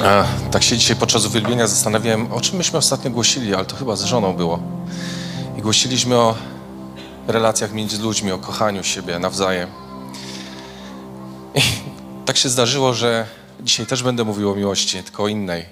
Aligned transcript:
e, 0.00 0.24
tak 0.50 0.62
się 0.62 0.78
dzisiaj 0.78 0.96
podczas 0.96 1.26
uwielbienia 1.26 1.66
zastanawiałem, 1.66 2.32
o 2.32 2.40
czym 2.40 2.56
myśmy 2.56 2.78
ostatnio 2.78 3.10
głosili, 3.10 3.54
ale 3.54 3.64
to 3.64 3.76
chyba 3.76 3.96
z 3.96 4.04
żoną 4.04 4.36
było. 4.36 4.58
I 5.58 5.62
głosiliśmy 5.62 6.16
o 6.16 6.34
relacjach 7.26 7.72
między 7.72 8.02
ludźmi, 8.02 8.32
o 8.32 8.38
kochaniu 8.38 8.84
siebie 8.84 9.18
nawzajem. 9.18 9.68
I 11.54 11.60
tak 12.26 12.36
się 12.36 12.48
zdarzyło, 12.48 12.94
że 12.94 13.26
dzisiaj 13.60 13.86
też 13.86 14.02
będę 14.02 14.24
mówił 14.24 14.50
o 14.50 14.54
miłości, 14.54 15.02
tylko 15.02 15.22
o 15.22 15.28
innej. 15.28 15.66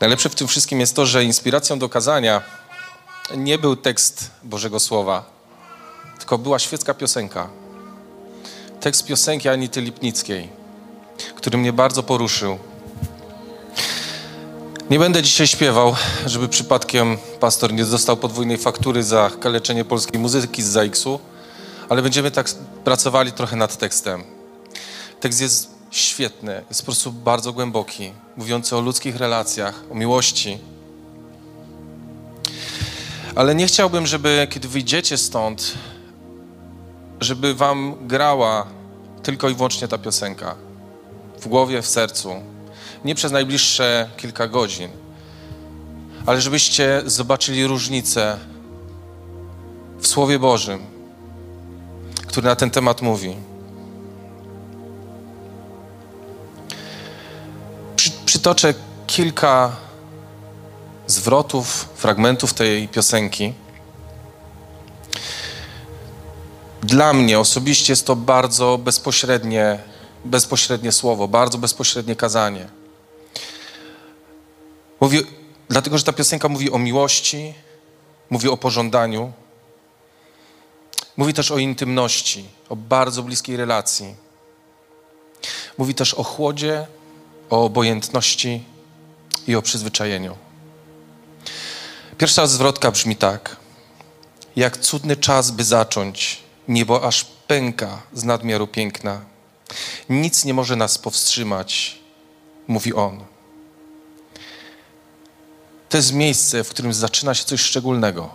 Najlepsze 0.00 0.28
w 0.28 0.34
tym 0.34 0.48
wszystkim 0.48 0.80
jest 0.80 0.96
to, 0.96 1.06
że 1.06 1.24
inspiracją 1.24 1.78
do 1.78 1.88
kazania 1.88 2.42
nie 3.36 3.58
był 3.58 3.76
tekst 3.76 4.30
Bożego 4.42 4.80
Słowa, 4.80 5.24
tylko 6.18 6.38
była 6.38 6.58
świecka 6.58 6.94
piosenka. 6.94 7.48
Tekst 8.80 9.06
piosenki 9.06 9.48
Anity 9.48 9.80
Lipnickiej, 9.80 10.48
który 11.34 11.58
mnie 11.58 11.72
bardzo 11.72 12.02
poruszył. 12.02 12.58
Nie 14.90 14.98
będę 14.98 15.22
dzisiaj 15.22 15.46
śpiewał, 15.46 15.94
żeby 16.26 16.48
przypadkiem 16.48 17.18
pastor 17.40 17.72
nie 17.72 17.84
dostał 17.84 18.16
podwójnej 18.16 18.58
faktury 18.58 19.02
za 19.02 19.30
kaleczenie 19.40 19.84
polskiej 19.84 20.20
muzyki 20.20 20.62
z 20.62 20.66
ZAX-u, 20.66 21.20
ale 21.88 22.02
będziemy 22.02 22.30
tak 22.30 22.50
pracowali 22.84 23.32
trochę 23.32 23.56
nad 23.56 23.76
tekstem. 23.76 24.24
Tekst 25.20 25.40
jest 25.40 25.70
świetny, 25.90 26.64
jest 26.68 26.82
po 26.82 26.86
prostu 26.86 27.12
bardzo 27.12 27.52
głęboki, 27.52 28.12
mówiący 28.36 28.76
o 28.76 28.80
ludzkich 28.80 29.16
relacjach, 29.16 29.82
o 29.90 29.94
miłości. 29.94 30.58
Ale 33.34 33.54
nie 33.54 33.66
chciałbym, 33.66 34.06
żeby 34.06 34.46
kiedy 34.50 34.68
wyjdziecie 34.68 35.18
stąd, 35.18 35.74
żeby 37.20 37.54
wam 37.54 37.94
grała 38.06 38.66
tylko 39.22 39.48
i 39.48 39.54
wyłącznie 39.54 39.88
ta 39.88 39.98
piosenka. 39.98 40.65
W 41.40 41.48
głowie, 41.48 41.82
w 41.82 41.86
sercu. 41.86 42.34
Nie 43.04 43.14
przez 43.14 43.32
najbliższe 43.32 44.10
kilka 44.16 44.48
godzin, 44.48 44.88
ale 46.26 46.40
żebyście 46.40 47.02
zobaczyli 47.06 47.66
różnicę 47.66 48.38
w 50.00 50.06
Słowie 50.06 50.38
Bożym, 50.38 50.86
który 52.26 52.46
na 52.46 52.56
ten 52.56 52.70
temat 52.70 53.02
mówi. 53.02 53.36
Przy, 57.96 58.10
przytoczę 58.26 58.74
kilka 59.06 59.76
zwrotów, 61.06 61.88
fragmentów 61.94 62.54
tej 62.54 62.88
piosenki. 62.88 63.52
Dla 66.82 67.12
mnie 67.12 67.38
osobiście 67.38 67.92
jest 67.92 68.06
to 68.06 68.16
bardzo 68.16 68.78
bezpośrednie, 68.78 69.78
bezpośrednie 70.26 70.92
słowo, 70.92 71.28
bardzo 71.28 71.58
bezpośrednie 71.58 72.16
kazanie. 72.16 72.68
Mówi, 75.00 75.22
dlatego, 75.68 75.98
że 75.98 76.04
ta 76.04 76.12
piosenka 76.12 76.48
mówi 76.48 76.70
o 76.70 76.78
miłości, 76.78 77.54
mówi 78.30 78.48
o 78.48 78.56
pożądaniu, 78.56 79.32
mówi 81.16 81.34
też 81.34 81.50
o 81.50 81.58
intymności, 81.58 82.44
o 82.68 82.76
bardzo 82.76 83.22
bliskiej 83.22 83.56
relacji. 83.56 84.14
Mówi 85.78 85.94
też 85.94 86.14
o 86.14 86.22
chłodzie, 86.22 86.86
o 87.50 87.64
obojętności 87.64 88.64
i 89.46 89.56
o 89.56 89.62
przyzwyczajeniu. 89.62 90.36
Pierwsza 92.18 92.46
zwrotka 92.46 92.90
brzmi 92.90 93.16
tak. 93.16 93.56
Jak 94.56 94.76
cudny 94.76 95.16
czas, 95.16 95.50
by 95.50 95.64
zacząć, 95.64 96.42
niebo 96.68 97.06
aż 97.06 97.24
pęka 97.24 98.02
z 98.12 98.24
nadmiaru 98.24 98.66
piękna. 98.66 99.20
Nic 100.08 100.44
nie 100.44 100.54
może 100.54 100.76
nas 100.76 100.98
powstrzymać, 100.98 101.98
mówi 102.68 102.94
on. 102.94 103.24
To 105.88 105.96
jest 105.96 106.12
miejsce, 106.12 106.64
w 106.64 106.68
którym 106.68 106.94
zaczyna 106.94 107.34
się 107.34 107.44
coś 107.44 107.60
szczególnego. 107.60 108.30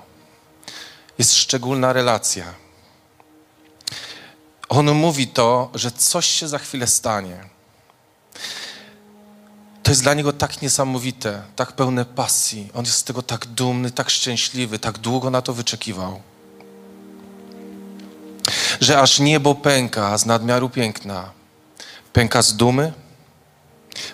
Jest 1.17 1.35
szczególna 1.35 1.93
relacja. 1.93 2.53
On 4.69 4.91
mówi 4.91 5.27
to, 5.27 5.69
że 5.73 5.91
coś 5.91 6.25
się 6.25 6.47
za 6.47 6.59
chwilę 6.59 6.87
stanie. 6.87 7.49
To 9.83 9.91
jest 9.91 10.03
dla 10.03 10.13
niego 10.13 10.33
tak 10.33 10.61
niesamowite, 10.61 11.43
tak 11.55 11.71
pełne 11.71 12.05
pasji. 12.05 12.69
On 12.73 12.85
jest 12.85 12.97
z 12.97 13.03
tego 13.03 13.21
tak 13.21 13.45
dumny, 13.45 13.91
tak 13.91 14.09
szczęśliwy, 14.09 14.79
tak 14.79 14.97
długo 14.97 15.29
na 15.29 15.41
to 15.41 15.53
wyczekiwał. 15.53 16.21
Że 18.81 18.99
aż 19.01 19.19
niebo 19.19 19.55
pęka 19.55 20.17
z 20.17 20.25
nadmiaru 20.25 20.69
piękna. 20.69 21.31
Pęka 22.13 22.41
z 22.41 22.55
dumy, 22.55 22.93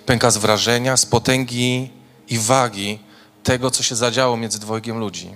pęka 0.05 0.31
z 0.31 0.38
wrażenia, 0.38 0.97
z 0.97 1.05
potęgi 1.05 1.91
i 2.29 2.39
wagi 2.39 3.00
tego, 3.44 3.72
co 3.72 3.83
się 3.83 3.95
zadziało 3.95 4.38
między 4.38 4.59
dwojgiem 4.59 4.97
ludzi. 4.97 5.35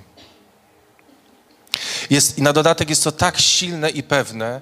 Jest, 2.09 2.37
I 2.37 2.41
na 2.41 2.53
dodatek 2.53 2.89
jest 2.89 3.03
to 3.03 3.11
tak 3.11 3.39
silne 3.39 3.89
i 3.89 4.03
pewne, 4.03 4.61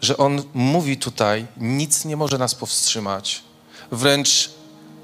że 0.00 0.16
on 0.16 0.42
mówi 0.54 0.96
tutaj: 0.96 1.46
nic 1.56 2.04
nie 2.04 2.16
może 2.16 2.38
nas 2.38 2.54
powstrzymać. 2.54 3.42
Wręcz 3.92 4.50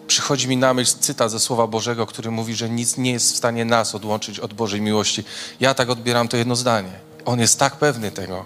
przychodzi 0.06 0.48
mi 0.48 0.56
na 0.56 0.74
myśl 0.74 0.94
cytat 1.00 1.30
ze 1.30 1.40
Słowa 1.40 1.66
Bożego, 1.66 2.06
który 2.06 2.30
mówi, 2.30 2.54
że 2.54 2.70
nic 2.70 2.96
nie 2.96 3.12
jest 3.12 3.32
w 3.32 3.36
stanie 3.36 3.64
nas 3.64 3.94
odłączyć 3.94 4.38
od 4.38 4.54
Bożej 4.54 4.80
miłości. 4.80 5.24
Ja 5.60 5.74
tak 5.74 5.90
odbieram 5.90 6.28
to 6.28 6.36
jedno 6.36 6.56
zdanie. 6.56 7.11
On 7.24 7.40
jest 7.40 7.58
tak 7.58 7.76
pewny 7.76 8.10
tego. 8.10 8.44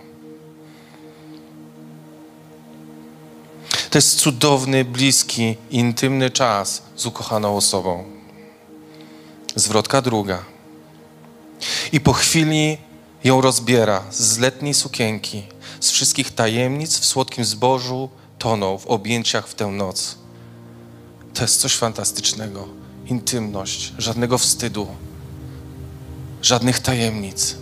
To 3.90 3.98
jest 3.98 4.18
cudowny, 4.18 4.84
bliski, 4.84 5.56
intymny 5.70 6.30
czas 6.30 6.82
z 6.96 7.06
ukochaną 7.06 7.56
osobą. 7.56 8.04
Zwrotka 9.54 10.02
druga. 10.02 10.44
I 11.92 12.00
po 12.00 12.12
chwili 12.12 12.78
ją 13.24 13.40
rozbiera 13.40 14.02
z 14.10 14.38
letniej 14.38 14.74
sukienki, 14.74 15.42
z 15.80 15.90
wszystkich 15.90 16.34
tajemnic 16.34 16.98
w 16.98 17.04
słodkim 17.04 17.44
zbożu 17.44 18.08
toną 18.38 18.78
w 18.78 18.86
objęciach 18.86 19.48
w 19.48 19.54
tę 19.54 19.66
noc. 19.66 20.18
To 21.34 21.42
jest 21.42 21.60
coś 21.60 21.76
fantastycznego. 21.76 22.68
Intymność, 23.06 23.92
żadnego 23.98 24.38
wstydu, 24.38 24.86
żadnych 26.42 26.78
tajemnic. 26.78 27.56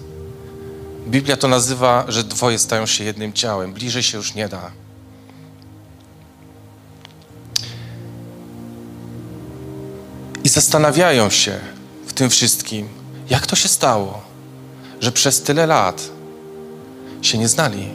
Biblia 1.06 1.36
to 1.36 1.48
nazywa, 1.48 2.04
że 2.08 2.24
dwoje 2.24 2.58
stają 2.58 2.86
się 2.86 3.04
jednym 3.04 3.32
ciałem. 3.32 3.72
Bliżej 3.72 4.02
się 4.02 4.16
już 4.16 4.34
nie 4.34 4.48
da. 4.48 4.70
I 10.44 10.48
zastanawiają 10.48 11.30
się 11.30 11.60
w 12.06 12.12
tym 12.12 12.30
wszystkim, 12.30 12.88
jak 13.30 13.46
to 13.46 13.56
się 13.56 13.68
stało, 13.68 14.22
że 15.00 15.12
przez 15.12 15.42
tyle 15.42 15.66
lat 15.66 16.02
się 17.22 17.38
nie 17.38 17.48
znali. 17.48 17.88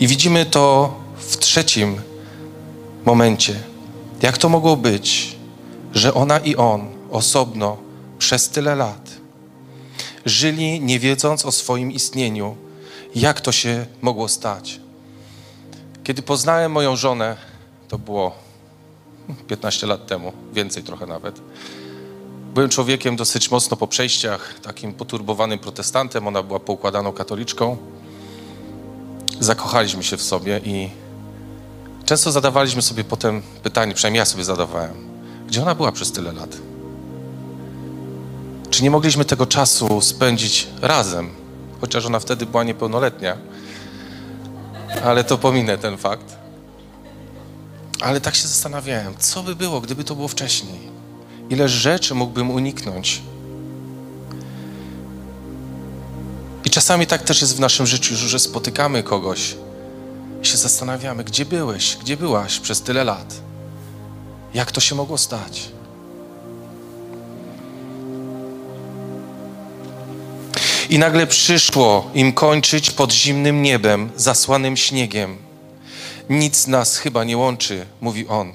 I 0.00 0.06
widzimy 0.06 0.46
to 0.46 0.94
w 1.16 1.36
trzecim 1.36 2.00
momencie. 3.04 3.60
Jak 4.22 4.38
to 4.38 4.48
mogło 4.48 4.76
być, 4.76 5.36
że 5.94 6.14
ona 6.14 6.38
i 6.38 6.56
on 6.56 6.86
osobno 7.10 7.76
przez 8.18 8.48
tyle 8.48 8.74
lat 8.74 9.19
żyli 10.24 10.80
nie 10.80 10.98
wiedząc 10.98 11.46
o 11.46 11.52
swoim 11.52 11.92
istnieniu? 11.92 12.56
Jak 13.14 13.40
to 13.40 13.52
się 13.52 13.86
mogło 14.02 14.28
stać? 14.28 14.80
Kiedy 16.04 16.22
poznałem 16.22 16.72
moją 16.72 16.96
żonę, 16.96 17.36
to 17.88 17.98
było 17.98 18.34
15 19.48 19.86
lat 19.86 20.06
temu, 20.06 20.32
więcej 20.52 20.82
trochę 20.82 21.06
nawet. 21.06 21.40
Byłem 22.54 22.70
człowiekiem 22.70 23.16
dosyć 23.16 23.50
mocno 23.50 23.76
po 23.76 23.86
przejściach, 23.86 24.54
takim 24.62 24.94
poturbowanym 24.94 25.58
protestantem. 25.58 26.26
Ona 26.26 26.42
była 26.42 26.60
poukładaną 26.60 27.12
katoliczką. 27.12 27.76
Zakochaliśmy 29.40 30.02
się 30.02 30.16
w 30.16 30.22
sobie 30.22 30.60
i 30.64 30.90
często 32.04 32.32
zadawaliśmy 32.32 32.82
sobie 32.82 33.04
potem 33.04 33.42
pytanie, 33.62 33.94
przynajmniej 33.94 34.18
ja 34.18 34.24
sobie 34.24 34.44
zadawałem, 34.44 34.94
gdzie 35.48 35.62
ona 35.62 35.74
była 35.74 35.92
przez 35.92 36.12
tyle 36.12 36.32
lat? 36.32 36.69
Czy 38.80 38.84
nie 38.84 38.90
mogliśmy 38.90 39.24
tego 39.24 39.46
czasu 39.46 40.00
spędzić 40.00 40.66
razem? 40.82 41.30
Chociaż 41.80 42.06
ona 42.06 42.20
wtedy 42.20 42.46
była 42.46 42.64
niepełnoletnia. 42.64 43.36
Ale 45.04 45.24
to 45.24 45.38
pominę 45.38 45.78
ten 45.78 45.96
fakt. 45.96 46.36
Ale 48.00 48.20
tak 48.20 48.34
się 48.34 48.48
zastanawiałem, 48.48 49.14
co 49.18 49.42
by 49.42 49.54
było, 49.54 49.80
gdyby 49.80 50.04
to 50.04 50.14
było 50.14 50.28
wcześniej? 50.28 50.80
Ile 51.50 51.68
rzeczy 51.68 52.14
mógłbym 52.14 52.50
uniknąć? 52.50 53.22
I 56.64 56.70
czasami 56.70 57.06
tak 57.06 57.22
też 57.22 57.40
jest 57.40 57.56
w 57.56 57.60
naszym 57.60 57.86
życiu, 57.86 58.16
że 58.16 58.38
spotykamy 58.38 59.02
kogoś 59.02 59.56
i 60.42 60.46
się 60.46 60.56
zastanawiamy, 60.56 61.24
gdzie 61.24 61.44
byłeś, 61.44 61.96
gdzie 62.00 62.16
byłaś 62.16 62.60
przez 62.60 62.82
tyle 62.82 63.04
lat? 63.04 63.34
Jak 64.54 64.72
to 64.72 64.80
się 64.80 64.94
mogło 64.94 65.18
stać? 65.18 65.79
I 70.90 70.98
nagle 70.98 71.26
przyszło 71.26 72.10
im 72.14 72.32
kończyć 72.32 72.90
pod 72.90 73.12
zimnym 73.12 73.62
niebem, 73.62 74.10
zasłanym 74.16 74.76
śniegiem. 74.76 75.36
nic 76.28 76.66
nas 76.66 76.96
chyba 76.96 77.24
nie 77.24 77.36
łączy, 77.36 77.86
mówi 78.00 78.28
on. 78.28 78.52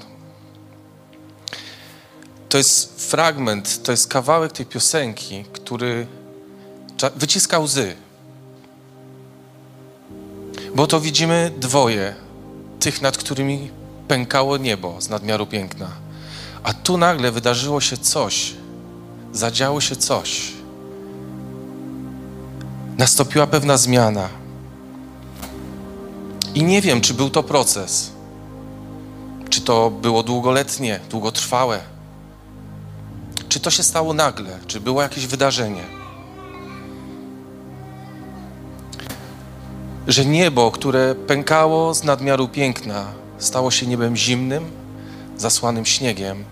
To 2.50 2.58
jest 2.58 3.10
fragment, 3.12 3.84
to 3.84 3.92
jest 3.92 4.08
kawałek 4.08 4.52
tej 4.52 4.66
piosenki, 4.66 5.46
który 5.54 6.08
wyciska 7.16 7.60
łzy. 7.60 7.96
Bo 10.76 10.88
to 10.88 11.02
widzimy 11.02 11.52
dwoje, 11.58 12.16
tych, 12.80 13.02
nad 13.02 13.18
którymi 13.18 13.72
pękało 14.08 14.58
niebo 14.58 15.02
z 15.02 15.10
nadmiaru 15.10 15.46
piękna. 15.46 15.92
A 16.64 16.74
tu 16.74 16.98
nagle 16.98 17.32
wydarzyło 17.32 17.82
się 17.82 17.98
coś, 17.98 18.54
zadziało 19.34 19.82
się 19.82 19.96
coś. 19.96 20.55
Nastąpiła 22.98 23.48
pewna 23.48 23.78
zmiana. 23.78 24.30
I 26.54 26.64
nie 26.64 26.82
wiem, 26.82 27.02
czy 27.02 27.14
był 27.14 27.30
to 27.30 27.44
proces, 27.44 28.12
czy 29.50 29.62
to 29.62 29.92
było 29.92 30.24
długoletnie, 30.24 31.00
długotrwałe, 31.10 31.80
czy 33.50 33.60
to 33.60 33.70
się 33.70 33.84
stało 33.84 34.14
nagle, 34.14 34.60
czy 34.68 34.80
było 34.80 35.02
jakieś 35.02 35.28
wydarzenie. 35.28 35.84
Że 40.08 40.26
niebo, 40.26 40.72
które 40.72 41.16
pękało 41.16 41.94
z 41.94 42.04
nadmiaru 42.04 42.48
piękna, 42.48 43.06
stało 43.38 43.72
się 43.72 43.88
niebem 43.88 44.16
zimnym, 44.16 44.72
zasłanym 45.38 45.86
śniegiem, 45.86 46.44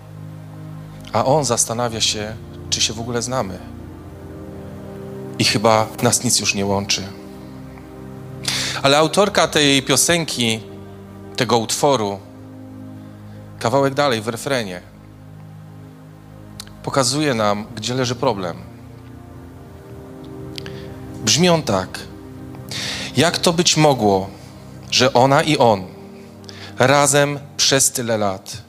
a 1.13 1.25
on 1.25 1.45
zastanawia 1.45 2.01
się, 2.01 2.35
czy 2.69 2.81
się 2.81 2.93
w 2.93 2.99
ogóle 2.99 3.21
znamy. 3.21 3.72
I 5.39 5.43
chyba 5.43 5.87
nas 6.01 6.23
nic 6.23 6.39
już 6.39 6.53
nie 6.53 6.65
łączy. 6.65 7.07
Ale 8.81 8.97
autorka 8.97 9.47
tej 9.47 9.83
piosenki, 9.83 10.59
tego 11.35 11.57
utworu, 11.57 12.19
kawałek 13.59 13.93
dalej 13.93 14.21
w 14.21 14.27
refrenie, 14.27 14.81
pokazuje 16.83 17.33
nam, 17.33 17.65
gdzie 17.75 17.93
leży 17.93 18.15
problem. 18.15 18.57
Brzmi 21.25 21.49
on 21.49 21.63
tak. 21.63 21.99
Jak 23.17 23.37
to 23.37 23.53
być 23.53 23.77
mogło, 23.77 24.29
że 24.91 25.13
ona 25.13 25.43
i 25.43 25.57
on 25.57 25.83
razem 26.79 27.39
przez 27.57 27.91
tyle 27.91 28.17
lat 28.17 28.63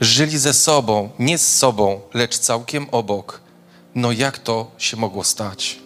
żyli 0.00 0.38
ze 0.38 0.54
sobą, 0.54 1.10
nie 1.18 1.38
z 1.38 1.56
sobą, 1.56 2.00
lecz 2.14 2.38
całkiem 2.38 2.86
obok? 2.90 3.40
No 3.96 4.12
jak 4.12 4.38
to 4.38 4.70
się 4.78 4.96
mogło 4.96 5.24
stać? 5.24 5.78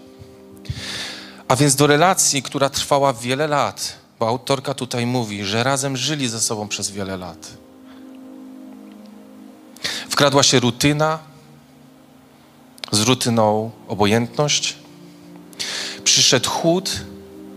A 1.49 1.57
więc 1.57 1.75
do 1.77 1.87
relacji, 1.87 2.43
która 2.43 2.71
trwała 2.71 3.13
wiele 3.13 3.47
lat, 3.47 3.99
bo 4.19 4.29
autorka 4.29 4.75
tutaj 4.75 5.07
mówi, 5.07 5.45
że 5.45 5.65
razem 5.65 5.97
żyli 5.97 6.29
ze 6.29 6.41
sobą 6.41 6.69
przez 6.69 6.91
wiele 6.91 7.17
lat. 7.17 7.49
Wkradła 10.09 10.43
się 10.43 10.61
rutyna, 10.61 11.19
z 12.93 13.01
rutyną 13.01 13.71
obojętność. 13.89 14.77
Przyszedł 16.05 16.51
chłód, 16.51 16.91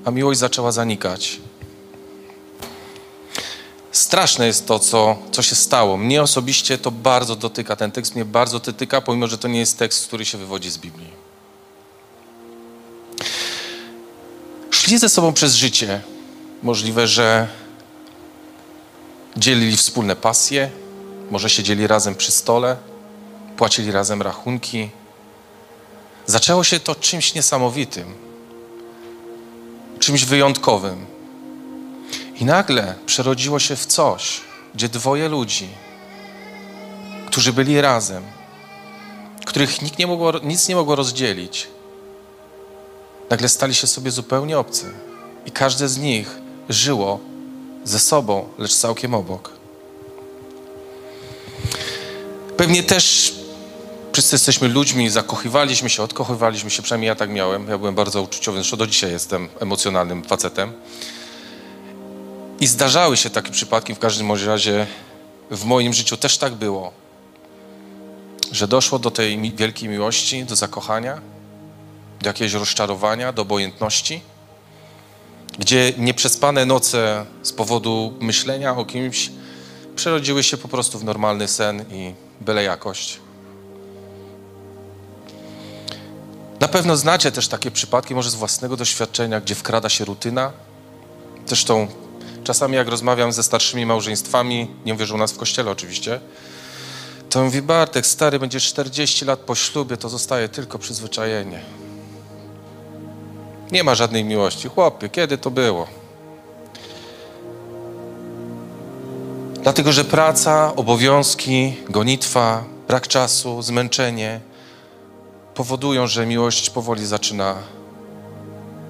a 0.05 0.11
miłość 0.11 0.39
zaczęła 0.39 0.71
zanikać. 0.71 1.39
Straszne 3.93 4.47
jest 4.47 4.67
to, 4.67 4.79
co, 4.79 5.17
co 5.31 5.41
się 5.41 5.55
stało. 5.55 5.97
Mnie 5.97 6.21
osobiście 6.21 6.77
to 6.77 6.91
bardzo 6.91 7.35
dotyka. 7.35 7.75
Ten 7.75 7.91
tekst 7.91 8.15
mnie 8.15 8.25
bardzo 8.25 8.59
dotyka, 8.59 9.01
pomimo 9.01 9.27
że 9.27 9.37
to 9.37 9.47
nie 9.47 9.59
jest 9.59 9.77
tekst, 9.77 10.07
który 10.07 10.25
się 10.25 10.37
wywodzi 10.37 10.69
z 10.69 10.77
Biblii. 10.77 11.09
Szli 14.71 14.97
ze 14.97 15.09
sobą 15.09 15.33
przez 15.33 15.55
życie. 15.55 16.01
Możliwe, 16.63 17.07
że 17.07 17.47
dzielili 19.37 19.77
wspólne 19.77 20.15
pasje, 20.15 20.69
może 21.31 21.49
siedzieli 21.49 21.87
razem 21.87 22.15
przy 22.15 22.31
stole, 22.31 22.77
płacili 23.57 23.91
razem 23.91 24.21
rachunki. 24.21 24.89
Zaczęło 26.25 26.63
się 26.63 26.79
to 26.79 26.95
czymś 26.95 27.33
niesamowitym, 27.33 28.13
czymś 29.99 30.25
wyjątkowym. 30.25 31.12
I 32.35 32.45
nagle 32.45 32.95
przerodziło 33.05 33.59
się 33.59 33.75
w 33.75 33.85
coś, 33.85 34.41
gdzie 34.75 34.89
dwoje 34.89 35.29
ludzi, 35.29 35.67
którzy 37.27 37.53
byli 37.53 37.81
razem, 37.81 38.23
których 39.45 39.81
nikt 39.81 39.99
nie 39.99 40.07
mogło, 40.07 40.31
nic 40.43 40.67
nie 40.67 40.75
mogło 40.75 40.95
rozdzielić, 40.95 41.67
nagle 43.29 43.49
stali 43.49 43.75
się 43.75 43.87
sobie 43.87 44.11
zupełnie 44.11 44.59
obcy. 44.59 44.93
I 45.45 45.51
każde 45.51 45.89
z 45.89 45.97
nich 45.97 46.37
żyło 46.69 47.19
ze 47.83 47.99
sobą, 47.99 48.49
lecz 48.57 48.75
całkiem 48.75 49.13
obok. 49.13 49.51
Pewnie 52.57 52.83
też 52.83 53.33
wszyscy 54.13 54.35
jesteśmy 54.35 54.67
ludźmi, 54.67 55.09
zakochiwaliśmy 55.09 55.89
się, 55.89 56.03
odkochywaliśmy 56.03 56.69
się, 56.69 56.83
przynajmniej 56.83 57.07
ja 57.07 57.15
tak 57.15 57.29
miałem. 57.29 57.69
Ja 57.69 57.77
byłem 57.77 57.95
bardzo 57.95 58.21
uczuciowy, 58.21 58.57
zresztą 58.57 58.77
do 58.77 58.87
dzisiaj 58.87 59.11
jestem 59.11 59.49
emocjonalnym 59.59 60.23
facetem. 60.23 60.73
I 62.63 62.67
zdarzały 62.67 63.17
się 63.17 63.29
takie 63.29 63.51
przypadki, 63.51 63.95
w 63.95 63.99
każdym 63.99 64.31
razie 64.31 64.87
w 65.51 65.65
moim 65.65 65.93
życiu 65.93 66.17
też 66.17 66.37
tak 66.37 66.53
było, 66.53 66.91
że 68.51 68.67
doszło 68.67 68.99
do 68.99 69.11
tej 69.11 69.53
wielkiej 69.55 69.89
miłości, 69.89 70.45
do 70.45 70.55
zakochania, 70.55 71.21
do 72.21 72.29
jakiegoś 72.29 72.53
rozczarowania, 72.53 73.33
do 73.33 73.41
obojętności, 73.41 74.21
gdzie 75.59 75.93
nieprzespane 75.97 76.65
noce 76.65 77.25
z 77.41 77.51
powodu 77.51 78.13
myślenia 78.19 78.77
o 78.77 78.85
kimś 78.85 79.31
przerodziły 79.95 80.43
się 80.43 80.57
po 80.57 80.67
prostu 80.67 80.99
w 80.99 81.03
normalny 81.03 81.47
sen 81.47 81.85
i 81.91 82.13
byle 82.41 82.63
jakość. 82.63 83.19
Na 86.59 86.67
pewno 86.67 86.97
znacie 86.97 87.31
też 87.31 87.47
takie 87.47 87.71
przypadki, 87.71 88.15
może 88.15 88.29
z 88.29 88.35
własnego 88.35 88.77
doświadczenia, 88.77 89.41
gdzie 89.41 89.55
wkrada 89.55 89.89
się 89.89 90.05
rutyna. 90.05 90.51
Zresztą 91.45 91.87
czasami 92.43 92.75
jak 92.75 92.87
rozmawiam 92.87 93.31
ze 93.31 93.43
starszymi 93.43 93.85
małżeństwami, 93.85 94.67
nie 94.85 94.93
mówię, 94.93 95.05
że 95.05 95.13
u 95.13 95.17
nas 95.17 95.31
w 95.31 95.37
kościele 95.37 95.71
oczywiście, 95.71 96.19
to 97.29 97.43
mówi, 97.43 97.61
Bartek, 97.61 98.07
stary, 98.07 98.39
będzie 98.39 98.59
40 98.59 99.25
lat 99.25 99.39
po 99.39 99.55
ślubie, 99.55 99.97
to 99.97 100.09
zostaje 100.09 100.49
tylko 100.49 100.79
przyzwyczajenie. 100.79 101.59
Nie 103.71 103.83
ma 103.83 103.95
żadnej 103.95 104.23
miłości. 104.23 104.69
Chłopie, 104.69 105.09
kiedy 105.09 105.37
to 105.37 105.51
było? 105.51 105.87
Dlatego, 109.63 109.91
że 109.91 110.03
praca, 110.03 110.75
obowiązki, 110.75 111.73
gonitwa, 111.89 112.63
brak 112.87 113.07
czasu, 113.07 113.61
zmęczenie 113.61 114.39
powodują, 115.55 116.07
że 116.07 116.25
miłość 116.25 116.69
powoli 116.69 117.05
zaczyna 117.05 117.55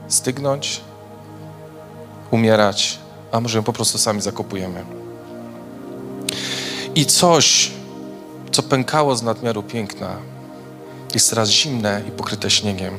stygnąć, 0.08 0.82
umierać, 2.32 3.00
a 3.34 3.40
może 3.40 3.58
ją 3.58 3.64
po 3.64 3.74
prostu 3.74 3.98
sami 3.98 4.22
zakopujemy. 4.22 4.86
I 6.96 7.06
coś, 7.06 7.72
co 8.52 8.64
pękało 8.64 9.16
z 9.16 9.24
nadmiaru 9.24 9.64
piękna, 9.64 10.10
jest 11.14 11.30
teraz 11.30 11.50
zimne 11.50 12.02
i 12.08 12.12
pokryte 12.12 12.50
śniegiem. 12.50 12.98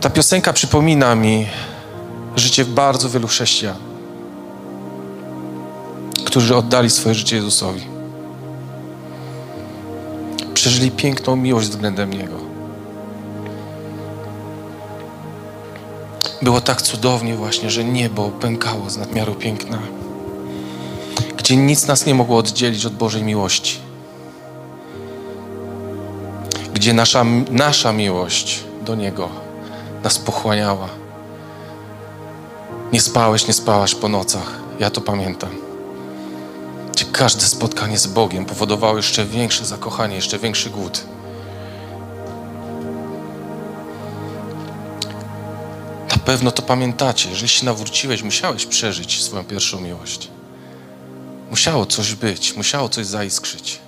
Ta 0.00 0.10
piosenka 0.10 0.52
przypomina 0.52 1.14
mi 1.14 1.46
życie 2.36 2.64
bardzo 2.64 3.08
wielu 3.08 3.28
chrześcijan, 3.28 3.76
którzy 6.24 6.56
oddali 6.56 6.90
swoje 6.90 7.14
życie 7.14 7.36
Jezusowi. 7.36 7.86
Przeżyli 10.54 10.90
piękną 10.90 11.36
miłość 11.36 11.68
względem 11.68 12.12
Niego. 12.12 12.41
Było 16.42 16.60
tak 16.60 16.82
cudownie 16.82 17.36
właśnie, 17.36 17.70
że 17.70 17.84
niebo 17.84 18.28
pękało 18.28 18.90
z 18.90 18.96
nadmiaru 18.96 19.34
piękna, 19.34 19.78
gdzie 21.36 21.56
nic 21.56 21.86
nas 21.86 22.06
nie 22.06 22.14
mogło 22.14 22.38
oddzielić 22.38 22.86
od 22.86 22.92
Bożej 22.92 23.22
miłości. 23.22 23.78
Gdzie 26.74 26.92
nasza, 26.92 27.24
nasza 27.50 27.92
miłość 27.92 28.64
do 28.84 28.94
Niego 28.94 29.28
nas 30.04 30.18
pochłaniała. 30.18 30.88
Nie 32.92 33.00
spałeś, 33.00 33.46
nie 33.46 33.54
spałaś 33.54 33.94
po 33.94 34.08
nocach. 34.08 34.60
Ja 34.78 34.90
to 34.90 35.00
pamiętam. 35.00 35.50
Gdzie 36.92 37.04
każde 37.04 37.40
spotkanie 37.40 37.98
z 37.98 38.06
Bogiem 38.06 38.44
powodowało 38.44 38.96
jeszcze 38.96 39.24
większe 39.24 39.64
zakochanie, 39.64 40.16
jeszcze 40.16 40.38
większy 40.38 40.70
głód. 40.70 41.04
Pewno 46.24 46.50
to 46.50 46.62
pamiętacie. 46.62 47.30
Jeżeli 47.30 47.48
się 47.48 47.64
nawróciłeś, 47.64 48.22
musiałeś 48.22 48.66
przeżyć 48.66 49.22
swoją 49.22 49.44
pierwszą 49.44 49.80
miłość. 49.80 50.28
Musiało 51.50 51.86
coś 51.86 52.14
być, 52.14 52.56
musiało 52.56 52.88
coś 52.88 53.06
zaiskrzyć. 53.06 53.78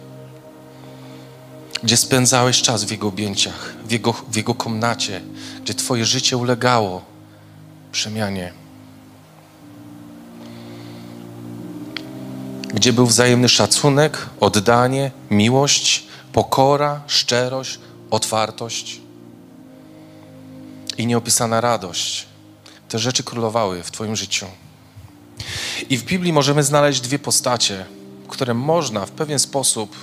Gdzie 1.83 1.97
spędzałeś 1.97 2.63
czas 2.63 2.85
w 2.85 2.91
Jego 2.91 3.09
objęciach, 3.09 3.75
w 3.85 3.91
Jego, 3.91 4.13
w 4.13 4.37
Jego 4.37 4.55
komnacie, 4.55 5.21
gdzie 5.63 5.75
Twoje 5.75 6.05
życie 6.05 6.37
ulegało 6.37 7.03
przemianie. 7.93 8.53
Gdzie 12.75 12.93
był 12.93 13.07
wzajemny 13.07 13.49
szacunek, 13.49 14.27
oddanie, 14.41 15.11
miłość, 15.31 16.07
pokora, 16.33 17.03
szczerość, 17.07 17.79
otwartość 18.11 19.04
i 20.99 21.07
nieopisana 21.07 21.61
radość. 21.61 22.27
Te 22.89 22.99
rzeczy 22.99 23.23
królowały 23.23 23.83
w 23.83 23.91
Twoim 23.91 24.17
życiu. 24.17 24.47
I 25.91 25.97
w 25.97 26.05
Biblii 26.05 26.33
możemy 26.33 26.63
znaleźć 26.63 27.01
dwie 27.01 27.19
postacie, 27.19 27.87
które 28.29 28.55
można 28.55 29.07
w 29.07 29.11
pewien 29.11 29.39
sposób 29.39 29.97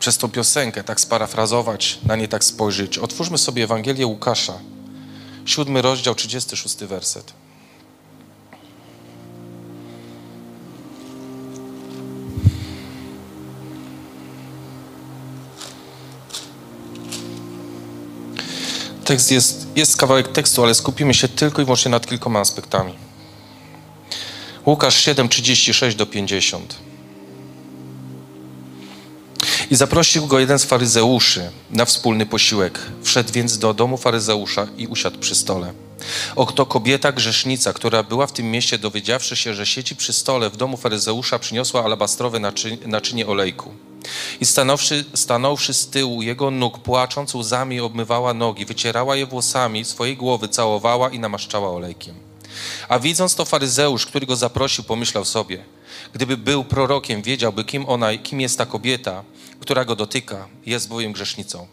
przez 0.00 0.18
tą 0.18 0.28
piosenkę 0.28 0.84
tak 0.84 1.00
sparafrazować, 1.00 1.98
na 2.04 2.16
nie 2.16 2.28
tak 2.28 2.44
spojrzeć. 2.44 2.98
Otwórzmy 2.98 3.38
sobie 3.38 3.64
Ewangelię 3.64 4.06
Łukasza, 4.06 4.58
siódmy 5.44 5.82
rozdział, 5.82 6.14
36 6.14 6.76
werset. 6.76 7.32
Tekst 19.06 19.30
jest, 19.30 19.66
jest 19.76 19.96
kawałek 19.96 20.28
tekstu, 20.28 20.62
ale 20.62 20.74
skupimy 20.74 21.14
się 21.14 21.28
tylko 21.28 21.62
i 21.62 21.64
wyłącznie 21.64 21.90
nad 21.90 22.06
kilkoma 22.06 22.40
aspektami. 22.40 22.94
Łukasz 24.66 25.00
7, 25.00 25.28
36 25.28 25.96
do 25.96 26.06
50. 26.06 26.76
I 29.70 29.76
zaprosił 29.76 30.26
go 30.26 30.38
jeden 30.38 30.58
z 30.58 30.64
faryzeuszy 30.64 31.50
na 31.70 31.84
wspólny 31.84 32.26
posiłek. 32.26 32.78
Wszedł 33.02 33.32
więc 33.32 33.58
do 33.58 33.74
domu 33.74 33.96
faryzeusza 33.96 34.66
i 34.76 34.86
usiadł 34.86 35.18
przy 35.18 35.34
stole. 35.34 35.72
Oto 36.36 36.66
kobieta 36.66 37.12
grzesznica, 37.12 37.72
która 37.72 38.02
była 38.02 38.26
w 38.26 38.32
tym 38.32 38.50
mieście, 38.50 38.78
dowiedziawszy 38.78 39.36
się, 39.36 39.54
że 39.54 39.66
siedzi 39.66 39.96
przy 39.96 40.12
stole 40.12 40.50
w 40.50 40.56
domu 40.56 40.76
faryzeusza, 40.76 41.38
przyniosła 41.38 41.84
alabastrowe 41.84 42.38
naczynie, 42.38 42.78
naczynie 42.86 43.26
olejku. 43.26 43.74
I 44.40 44.46
stanowszy, 44.46 45.04
stanąwszy 45.14 45.74
z 45.74 45.88
tyłu 45.88 46.22
jego 46.22 46.50
nóg, 46.50 46.78
płacząc 46.78 47.34
łzami, 47.34 47.80
obmywała 47.80 48.34
nogi, 48.34 48.66
wycierała 48.66 49.16
je 49.16 49.26
włosami, 49.26 49.84
swojej 49.84 50.16
głowy 50.16 50.48
całowała 50.48 51.10
i 51.10 51.18
namaszczała 51.18 51.70
olejkiem. 51.70 52.14
A 52.88 52.98
widząc 52.98 53.34
to 53.34 53.44
faryzeusz, 53.44 54.06
który 54.06 54.26
go 54.26 54.36
zaprosił, 54.36 54.84
pomyślał 54.84 55.24
sobie, 55.24 55.64
gdyby 56.12 56.36
był 56.36 56.64
prorokiem, 56.64 57.22
wiedziałby, 57.22 57.64
kim 57.64 57.88
ona, 57.88 58.18
kim 58.18 58.40
jest 58.40 58.58
ta 58.58 58.66
kobieta, 58.66 59.24
która 59.60 59.84
go 59.84 59.96
dotyka, 59.96 60.48
jest 60.66 60.88
bowiem 60.88 61.12
grzesznicą. 61.12 61.66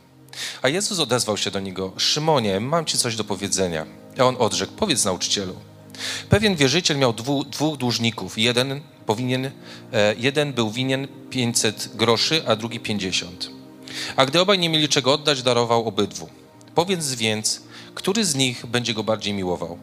A 0.62 0.70
Jezus 0.70 1.00
odezwał 1.00 1.38
się 1.38 1.52
do 1.52 1.60
niego: 1.60 1.92
Szymonie, 1.98 2.60
mam 2.60 2.86
ci 2.86 2.98
coś 2.98 3.16
do 3.16 3.24
powiedzenia. 3.24 3.86
A 4.20 4.24
on 4.24 4.36
odrzekł: 4.40 4.74
Powiedz 4.74 5.06
nauczycielu. 5.06 5.56
Pewien 6.30 6.56
wierzyciel 6.56 6.98
miał 6.98 7.14
dwu, 7.14 7.44
dwóch 7.44 7.78
dłużników. 7.78 8.38
Jeden, 8.38 8.82
powinien, 9.06 9.46
e, 9.46 10.16
jeden 10.18 10.54
był 10.54 10.72
winien 10.72 11.08
500 11.30 11.90
groszy, 11.96 12.44
a 12.48 12.56
drugi 12.56 12.80
50. 12.80 13.50
A 14.16 14.26
gdy 14.26 14.40
obaj 14.40 14.60
nie 14.60 14.70
mieli 14.70 14.90
czego 14.90 15.14
oddać, 15.14 15.44
darował 15.44 15.88
obydwu. 15.88 16.30
Powiedz 16.76 17.14
więc, 17.16 17.62
który 17.96 18.26
z 18.26 18.36
nich 18.36 18.66
będzie 18.66 18.94
go 18.94 19.04
bardziej 19.04 19.34
miłował? 19.34 19.78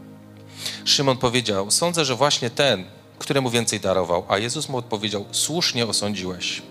Szymon 0.84 1.16
powiedział: 1.16 1.70
Sądzę, 1.70 2.04
że 2.04 2.16
właśnie 2.16 2.50
ten, 2.50 2.84
któremu 3.18 3.50
więcej 3.50 3.80
darował. 3.80 4.24
A 4.28 4.38
Jezus 4.38 4.68
mu 4.68 4.78
odpowiedział: 4.78 5.24
Słusznie 5.32 5.86
osądziłeś. 5.86 6.62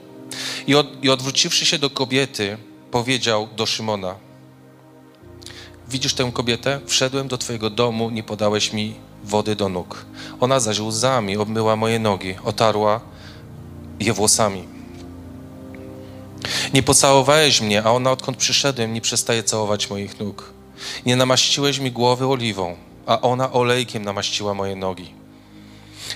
I, 0.67 0.75
od, 0.75 1.03
I 1.03 1.09
odwróciwszy 1.09 1.65
się 1.65 1.79
do 1.79 1.89
kobiety, 1.89 2.57
powiedział 2.91 3.47
do 3.55 3.65
Szymona: 3.65 4.15
Widzisz 5.89 6.13
tę 6.13 6.31
kobietę? 6.33 6.79
Wszedłem 6.85 7.27
do 7.27 7.37
Twojego 7.37 7.69
domu, 7.69 8.09
nie 8.09 8.23
podałeś 8.23 8.73
mi 8.73 8.95
wody 9.23 9.55
do 9.55 9.69
nóg. 9.69 10.05
Ona 10.39 10.59
zaś 10.59 10.79
łzami 10.79 11.37
obmyła 11.37 11.75
moje 11.75 11.99
nogi, 11.99 12.35
otarła 12.43 13.01
je 13.99 14.13
włosami. 14.13 14.63
Nie 16.73 16.83
pocałowałeś 16.83 17.61
mnie, 17.61 17.83
a 17.83 17.91
ona 17.91 18.11
odkąd 18.11 18.37
przyszedłem, 18.37 18.93
nie 18.93 19.01
przestaje 19.01 19.43
całować 19.43 19.89
moich 19.89 20.19
nóg. 20.19 20.53
Nie 21.05 21.15
namaściłeś 21.15 21.79
mi 21.79 21.91
głowy 21.91 22.27
oliwą, 22.27 22.75
a 23.05 23.21
ona 23.21 23.51
olejkiem 23.51 24.05
namaściła 24.05 24.53
moje 24.53 24.75
nogi. 24.75 25.13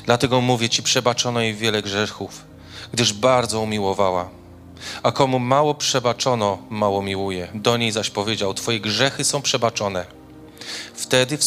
Dlatego 0.05 0.41
mówię 0.41 0.69
Ci, 0.69 0.83
przebaczono 0.83 1.41
jej 1.41 1.55
wiele 1.55 1.81
grzechów, 1.81 2.41
gdyż 2.93 3.13
bardzo 3.13 3.59
umiłowała. 3.59 4.29
A 5.03 5.11
komu 5.11 5.39
mało 5.39 5.75
przebaczono, 5.75 6.57
mało 6.69 7.01
miłuje. 7.01 7.47
Do 7.53 7.77
niej 7.77 7.91
zaś 7.91 8.09
powiedział: 8.09 8.53
Twoje 8.53 8.79
grzechy 8.79 9.23
są 9.23 9.41
przebaczone. 9.41 10.05
Wtedy 11.13 11.37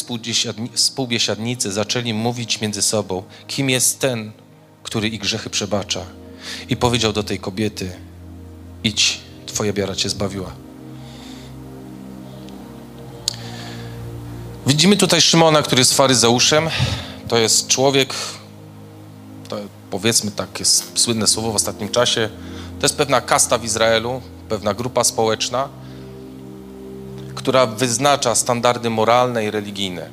współbiesiadnicy 0.74 1.72
zaczęli 1.72 2.14
mówić 2.14 2.60
między 2.60 2.82
sobą, 2.82 3.22
kim 3.46 3.70
jest 3.70 4.00
ten, 4.00 4.32
który 4.82 5.08
ich 5.08 5.20
grzechy 5.20 5.50
przebacza. 5.50 6.00
I 6.68 6.76
powiedział 6.76 7.12
do 7.12 7.22
tej 7.22 7.38
kobiety: 7.38 7.92
Idź, 8.84 9.20
Twoja 9.46 9.72
wiara 9.72 9.94
cię 9.94 10.08
zbawiła. 10.08 10.52
Widzimy 14.66 14.96
tutaj 14.96 15.20
Szymona, 15.20 15.62
który 15.62 15.80
jest 15.80 15.94
faryzeuszem. 15.94 16.68
To 17.28 17.38
jest 17.38 17.66
człowiek, 17.66 18.14
to 19.48 19.56
powiedzmy 19.90 20.30
takie 20.30 20.64
słynne 20.94 21.26
słowo 21.26 21.52
w 21.52 21.54
ostatnim 21.54 21.88
czasie, 21.88 22.28
to 22.80 22.84
jest 22.84 22.96
pewna 22.96 23.20
kasta 23.20 23.58
w 23.58 23.64
Izraelu, 23.64 24.22
pewna 24.48 24.74
grupa 24.74 25.04
społeczna, 25.04 25.68
która 27.46 27.66
wyznacza 27.66 28.34
standardy 28.34 28.90
moralne 28.90 29.44
i 29.44 29.50
religijne. 29.50 30.08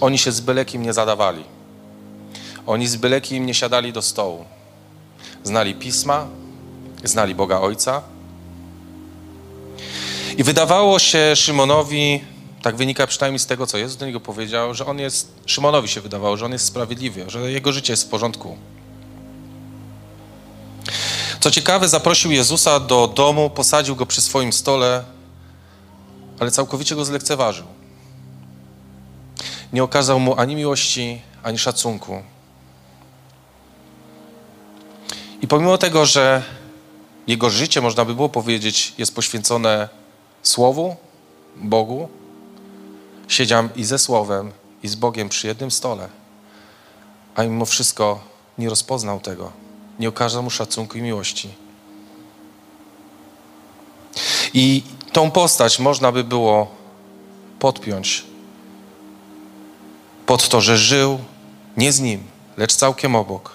Oni 0.00 0.18
się 0.18 0.32
z 0.32 0.40
bylekim 0.40 0.82
nie 0.82 0.92
zadawali. 0.92 1.44
Oni 2.66 2.88
z 2.88 2.96
bylekim 2.96 3.46
nie 3.46 3.54
siadali 3.54 3.92
do 3.92 4.02
stołu. 4.02 4.44
Znali 5.44 5.74
pisma, 5.74 6.26
znali 7.04 7.34
Boga 7.34 7.60
Ojca. 7.60 8.02
I 10.36 10.44
wydawało 10.44 10.98
się 10.98 11.36
Szymonowi, 11.36 12.24
tak 12.62 12.76
wynika 12.76 13.06
przynajmniej 13.06 13.38
z 13.38 13.46
tego, 13.46 13.66
co 13.66 13.78
Jezus 13.78 13.96
do 13.96 14.06
niego 14.06 14.20
powiedział, 14.20 14.74
że 14.74 14.86
on 14.86 14.98
jest, 14.98 15.32
Szymonowi 15.46 15.88
się 15.88 16.00
wydawało, 16.00 16.36
że 16.36 16.44
on 16.44 16.52
jest 16.52 16.64
sprawiedliwy, 16.64 17.24
że 17.28 17.50
jego 17.50 17.72
życie 17.72 17.92
jest 17.92 18.04
w 18.04 18.08
porządku. 18.08 18.56
Co 21.40 21.50
ciekawe, 21.50 21.88
zaprosił 21.88 22.30
Jezusa 22.30 22.80
do 22.80 23.08
domu, 23.08 23.50
posadził 23.50 23.96
go 23.96 24.06
przy 24.06 24.20
swoim 24.20 24.52
stole, 24.52 25.15
ale 26.40 26.50
całkowicie 26.50 26.94
go 26.94 27.04
zlekceważył. 27.04 27.66
Nie 29.72 29.84
okazał 29.84 30.20
mu 30.20 30.40
ani 30.40 30.56
miłości, 30.56 31.22
ani 31.42 31.58
szacunku. 31.58 32.22
I 35.42 35.48
pomimo 35.48 35.78
tego, 35.78 36.06
że 36.06 36.42
jego 37.26 37.50
życie, 37.50 37.80
można 37.80 38.04
by 38.04 38.14
było 38.14 38.28
powiedzieć, 38.28 38.94
jest 38.98 39.14
poświęcone 39.14 39.88
Słowu, 40.42 40.96
Bogu, 41.56 42.08
siedział 43.28 43.68
i 43.76 43.84
ze 43.84 43.98
Słowem, 43.98 44.52
i 44.82 44.88
z 44.88 44.94
Bogiem 44.94 45.28
przy 45.28 45.46
jednym 45.46 45.70
stole, 45.70 46.08
a 47.34 47.42
mimo 47.42 47.66
wszystko 47.66 48.20
nie 48.58 48.68
rozpoznał 48.68 49.20
tego 49.20 49.66
nie 49.98 50.08
okaże 50.08 50.42
mu 50.42 50.50
szacunku 50.50 50.98
i 50.98 51.02
miłości. 51.02 51.48
I 54.54 54.82
tą 55.16 55.30
postać 55.30 55.78
można 55.78 56.12
by 56.12 56.24
było 56.24 56.70
podpiąć 57.58 58.24
pod 60.26 60.48
to, 60.48 60.60
że 60.60 60.78
żył 60.78 61.18
nie 61.76 61.92
z 61.92 62.00
nim, 62.00 62.22
lecz 62.56 62.74
całkiem 62.74 63.16
obok. 63.16 63.52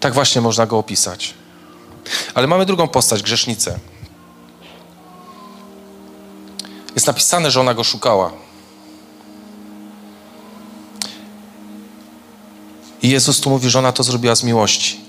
Tak 0.00 0.14
właśnie 0.14 0.40
można 0.40 0.66
go 0.66 0.78
opisać. 0.78 1.34
Ale 2.34 2.46
mamy 2.46 2.66
drugą 2.66 2.88
postać, 2.88 3.22
grzesznicę. 3.22 3.78
Jest 6.94 7.06
napisane, 7.06 7.50
że 7.50 7.60
ona 7.60 7.74
go 7.74 7.84
szukała. 7.84 8.32
I 13.02 13.08
Jezus 13.08 13.40
tu 13.40 13.50
mówi, 13.50 13.70
że 13.70 13.78
ona 13.78 13.92
to 13.92 14.02
zrobiła 14.02 14.34
z 14.34 14.42
miłości. 14.42 15.01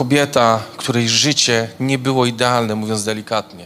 Kobieta, 0.00 0.62
której 0.76 1.08
życie 1.08 1.68
nie 1.80 1.98
było 1.98 2.26
idealne, 2.26 2.74
mówiąc 2.74 3.04
delikatnie, 3.04 3.64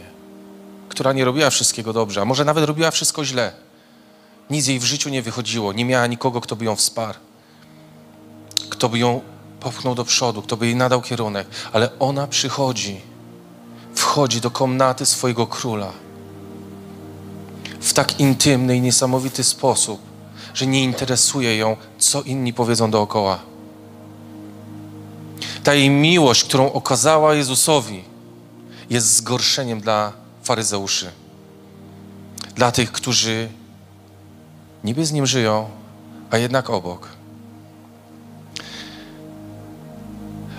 która 0.89 1.13
nie 1.13 1.25
robiła 1.25 1.49
wszystkiego 1.49 1.93
dobrze, 1.93 2.21
a 2.21 2.25
może 2.25 2.45
nawet 2.45 2.65
robiła 2.65 2.91
wszystko 2.91 3.25
źle. 3.25 3.51
Nic 4.49 4.67
jej 4.67 4.79
w 4.79 4.83
życiu 4.83 5.09
nie 5.09 5.21
wychodziło, 5.21 5.73
nie 5.73 5.85
miała 5.85 6.07
nikogo, 6.07 6.41
kto 6.41 6.55
by 6.55 6.65
ją 6.65 6.75
wsparł, 6.75 7.19
kto 8.69 8.89
by 8.89 8.99
ją 8.99 9.21
popchnął 9.59 9.95
do 9.95 10.05
przodu, 10.05 10.41
kto 10.41 10.57
by 10.57 10.65
jej 10.65 10.75
nadał 10.75 11.01
kierunek, 11.01 11.47
ale 11.73 11.99
ona 11.99 12.27
przychodzi, 12.27 13.01
wchodzi 13.93 14.41
do 14.41 14.51
komnaty 14.51 15.05
swojego 15.05 15.47
króla 15.47 15.91
w 17.79 17.93
tak 17.93 18.19
intymny 18.19 18.77
i 18.77 18.81
niesamowity 18.81 19.43
sposób 19.43 20.01
że 20.53 20.67
nie 20.67 20.83
interesuje 20.83 21.57
ją, 21.57 21.77
co 21.97 22.21
inni 22.21 22.53
powiedzą 22.53 22.91
dookoła. 22.91 23.54
Ta 25.65 25.73
jej 25.73 25.89
miłość, 25.89 26.43
którą 26.43 26.71
okazała 26.71 27.33
Jezusowi, 27.35 28.03
jest 28.89 29.15
zgorszeniem 29.15 29.81
dla 29.81 30.13
faryzeuszy. 30.43 31.11
Dla 32.55 32.71
tych, 32.71 32.91
którzy 32.91 33.49
niby 34.83 35.05
z 35.05 35.11
nim 35.11 35.25
żyją, 35.25 35.69
a 36.31 36.37
jednak 36.37 36.69
obok. 36.69 37.09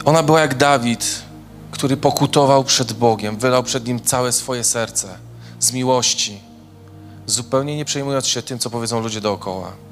Ona 0.04 0.22
była 0.22 0.40
jak 0.40 0.54
Dawid, 0.54 1.22
który 1.70 1.96
pokutował 1.96 2.64
przed 2.64 2.92
Bogiem, 2.92 3.36
wylał 3.36 3.62
przed 3.62 3.86
nim 3.86 4.00
całe 4.00 4.32
swoje 4.32 4.64
serce 4.64 5.18
z 5.60 5.72
miłości, 5.72 6.40
zupełnie 7.26 7.76
nie 7.76 7.84
przejmując 7.84 8.26
się 8.26 8.42
tym, 8.42 8.58
co 8.58 8.70
powiedzą 8.70 9.00
ludzie 9.00 9.20
dookoła. 9.20 9.85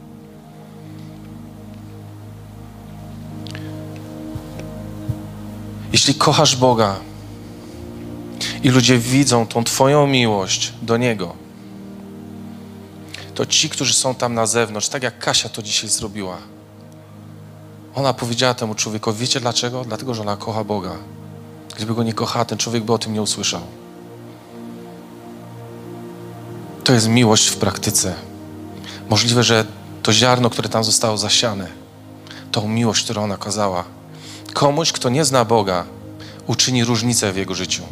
Jeśli 6.05 6.15
kochasz 6.15 6.57
Boga 6.57 6.97
i 8.63 8.69
ludzie 8.69 8.99
widzą 8.99 9.47
tą 9.47 9.65
Twoją 9.65 10.07
miłość 10.07 10.73
do 10.83 10.97
Niego, 10.97 11.35
to 13.35 13.47
ci, 13.47 13.69
którzy 13.69 13.95
są 13.95 14.15
tam 14.15 14.35
na 14.35 14.47
zewnątrz, 14.47 14.89
tak 14.89 15.03
jak 15.03 15.19
Kasia 15.19 15.49
to 15.49 15.63
dzisiaj 15.63 15.91
zrobiła, 15.91 16.37
ona 17.95 18.15
powiedziała 18.15 18.55
temu 18.55 18.75
człowiekowi, 18.75 19.19
wiecie 19.19 19.41
dlaczego? 19.41 19.85
Dlatego, 19.85 20.15
że 20.15 20.23
ona 20.23 20.37
kocha 20.37 20.65
Boga. 20.65 20.93
Gdyby 21.77 21.95
go 21.95 22.03
nie 22.03 22.13
kochała, 22.13 22.45
ten 22.45 22.59
człowiek 22.59 22.85
by 22.85 22.93
o 22.93 22.99
tym 22.99 23.13
nie 23.13 23.23
usłyszał. 23.23 23.61
To 26.85 26.93
jest 26.93 27.09
miłość 27.09 27.47
w 27.47 27.57
praktyce. 27.57 28.15
Możliwe, 29.09 29.43
że 29.43 29.65
to 30.03 30.13
ziarno, 30.13 30.51
które 30.51 30.69
tam 30.69 30.85
zostało 30.85 31.17
zasiane, 31.17 31.67
tą 32.53 32.69
miłość, 32.69 33.05
którą 33.05 33.25
ona 33.25 33.37
kazała, 33.37 33.94
komuś, 34.55 34.93
kto 34.93 35.09
nie 35.09 35.25
zna 35.25 35.45
Boga, 35.45 35.85
uczyni 36.47 36.85
różnicę 36.85 37.33
w 37.33 37.37
jego 37.37 37.55
życiu. 37.55 37.83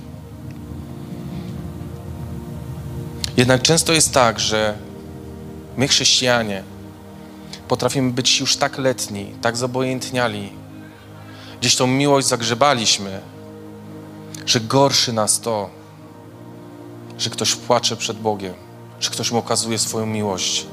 Jednak 3.37 3.63
często 3.63 3.93
jest 3.93 4.13
tak, 4.13 4.41
że 4.41 4.79
my, 5.77 5.89
chrześcijanie, 5.89 6.63
potrafimy 7.69 8.13
być 8.13 8.41
już 8.41 8.57
tak 8.57 8.79
letni, 8.79 9.35
tak 9.43 9.57
zobojętniali, 9.57 10.53
gdzieś 11.61 11.77
tą 11.77 11.87
miłość 11.87 12.27
zagrzebaliśmy, 12.27 13.21
że 14.47 14.61
gorszy 14.61 15.13
nas 15.13 15.41
to, 15.41 15.71
że 17.19 17.31
ktoś 17.31 17.55
płacze 17.55 17.97
przed 17.97 18.19
Bogiem, 18.19 18.55
że 19.01 19.11
ktoś 19.11 19.31
mu 19.31 19.39
okazuje 19.39 19.79
swoją 19.79 20.07
miłość, 20.07 20.67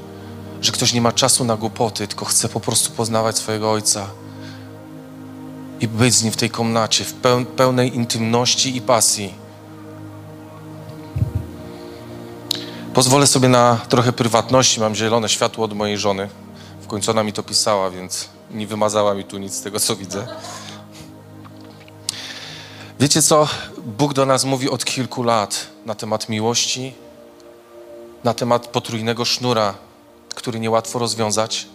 że 0.60 0.72
ktoś 0.72 0.92
nie 0.92 1.00
ma 1.00 1.12
czasu 1.12 1.44
na 1.44 1.56
głupoty, 1.56 2.08
tylko 2.08 2.24
chce 2.24 2.48
po 2.48 2.60
prostu 2.60 2.90
poznawać 2.90 3.38
swojego 3.38 3.72
Ojca 3.72 4.06
i 5.80 5.88
być 5.88 6.14
z 6.14 6.22
Nim 6.22 6.32
w 6.32 6.36
tej 6.36 6.50
komnacie, 6.50 7.04
w 7.04 7.14
pełnej 7.56 7.96
intymności 7.96 8.76
i 8.76 8.80
pasji. 8.80 9.34
Pozwolę 12.94 13.26
sobie 13.26 13.48
na 13.48 13.76
trochę 13.88 14.12
prywatności. 14.12 14.80
Mam 14.80 14.94
zielone 14.94 15.28
światło 15.28 15.64
od 15.64 15.72
mojej 15.72 15.98
żony. 15.98 16.28
W 16.82 16.86
końcu 16.86 17.10
ona 17.10 17.22
mi 17.22 17.32
to 17.32 17.42
pisała, 17.42 17.90
więc 17.90 18.28
nie 18.50 18.66
wymazała 18.66 19.14
mi 19.14 19.24
tu 19.24 19.38
nic 19.38 19.54
z 19.54 19.62
tego, 19.62 19.80
co 19.80 19.96
widzę. 19.96 20.26
Wiecie 23.00 23.22
co? 23.22 23.48
Bóg 23.86 24.14
do 24.14 24.26
nas 24.26 24.44
mówi 24.44 24.70
od 24.70 24.84
kilku 24.84 25.22
lat 25.22 25.66
na 25.86 25.94
temat 25.94 26.28
miłości, 26.28 26.94
na 28.24 28.34
temat 28.34 28.66
potrójnego 28.66 29.24
sznura, 29.24 29.74
który 30.34 30.60
niełatwo 30.60 30.98
rozwiązać, 30.98 31.66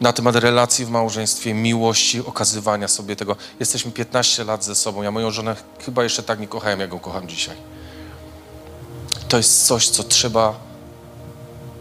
na 0.00 0.12
temat 0.12 0.36
relacji 0.36 0.84
w 0.84 0.90
małżeństwie, 0.90 1.54
miłości, 1.54 2.26
okazywania 2.26 2.88
sobie 2.88 3.16
tego. 3.16 3.36
Jesteśmy 3.60 3.90
15 3.90 4.44
lat 4.44 4.64
ze 4.64 4.74
sobą. 4.74 5.02
Ja 5.02 5.10
moją 5.10 5.30
żonę 5.30 5.56
chyba 5.84 6.04
jeszcze 6.04 6.22
tak 6.22 6.40
nie 6.40 6.48
kochałem, 6.48 6.80
jak 6.80 6.92
ją 6.92 6.98
kocham 6.98 7.28
dzisiaj. 7.28 7.56
To 9.28 9.36
jest 9.36 9.66
coś, 9.66 9.88
co 9.88 10.02
trzeba 10.04 10.54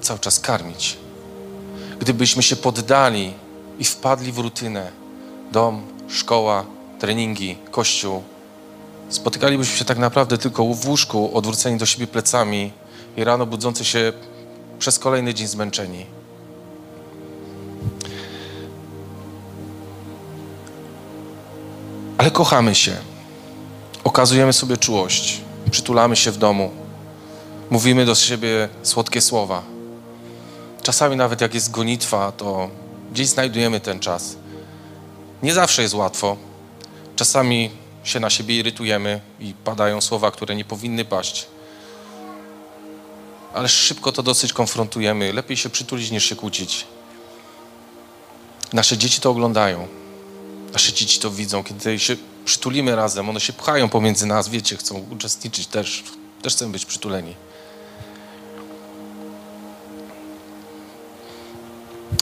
cały 0.01 0.19
czas 0.19 0.39
karmić. 0.39 0.97
Gdybyśmy 1.99 2.43
się 2.43 2.55
poddali 2.55 3.33
i 3.79 3.85
wpadli 3.85 4.31
w 4.31 4.37
rutynę, 4.37 4.91
dom, 5.51 5.87
szkoła, 6.09 6.65
treningi, 6.99 7.57
kościół, 7.71 8.23
spotykalibyśmy 9.09 9.77
się 9.77 9.85
tak 9.85 9.97
naprawdę 9.97 10.37
tylko 10.37 10.65
w 10.65 10.87
łóżku, 10.87 11.37
odwróceni 11.37 11.77
do 11.77 11.85
siebie 11.85 12.07
plecami 12.07 12.71
i 13.17 13.23
rano 13.23 13.45
budzący 13.45 13.85
się 13.85 14.13
przez 14.79 14.99
kolejny 14.99 15.33
dzień 15.33 15.47
zmęczeni. 15.47 16.18
Kochamy 22.39 22.75
się, 22.75 22.97
okazujemy 24.03 24.53
sobie 24.53 24.77
czułość, 24.77 25.41
przytulamy 25.71 26.15
się 26.15 26.31
w 26.31 26.37
domu, 26.37 26.71
mówimy 27.69 28.05
do 28.05 28.15
siebie 28.15 28.69
słodkie 28.83 29.21
słowa. 29.21 29.63
Czasami 30.83 31.15
nawet 31.15 31.41
jak 31.41 31.53
jest 31.53 31.71
gonitwa, 31.71 32.31
to 32.31 32.69
gdzieś 33.11 33.27
znajdujemy 33.27 33.79
ten 33.79 33.99
czas. 33.99 34.35
Nie 35.43 35.53
zawsze 35.53 35.81
jest 35.81 35.93
łatwo. 35.93 36.37
Czasami 37.15 37.71
się 38.03 38.19
na 38.19 38.29
siebie 38.29 38.57
irytujemy 38.57 39.21
i 39.39 39.53
padają 39.53 40.01
słowa, 40.01 40.31
które 40.31 40.55
nie 40.55 40.65
powinny 40.65 41.05
paść. 41.05 41.47
Ale 43.53 43.69
szybko 43.69 44.11
to 44.11 44.23
dosyć 44.23 44.53
konfrontujemy. 44.53 45.33
Lepiej 45.33 45.57
się 45.57 45.69
przytulić 45.69 46.11
niż 46.11 46.25
się 46.25 46.35
kłócić. 46.35 46.87
Nasze 48.73 48.97
dzieci 48.97 49.21
to 49.21 49.29
oglądają. 49.29 49.87
Nasze 50.73 50.93
dzieci 50.93 51.19
to 51.19 51.31
widzą. 51.31 51.63
Kiedy 51.63 51.99
się 51.99 52.15
przytulimy 52.49 52.95
razem, 52.95 53.29
one 53.29 53.39
się 53.39 53.53
pchają 53.53 53.89
pomiędzy 53.89 54.25
nas, 54.25 54.49
wiecie, 54.49 54.77
chcą 54.77 55.05
uczestniczyć 55.11 55.67
też. 55.67 56.03
Też 56.41 56.53
chcą 56.53 56.71
być 56.71 56.85
przytuleni. 56.85 57.35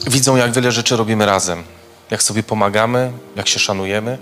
widzą, 0.06 0.36
jak 0.36 0.52
wiele 0.52 0.72
rzeczy 0.72 0.96
robimy 0.96 1.26
razem. 1.26 1.64
Jak 2.10 2.22
sobie 2.22 2.42
pomagamy, 2.42 3.12
jak 3.36 3.48
się 3.48 3.58
szanujemy, 3.58 4.18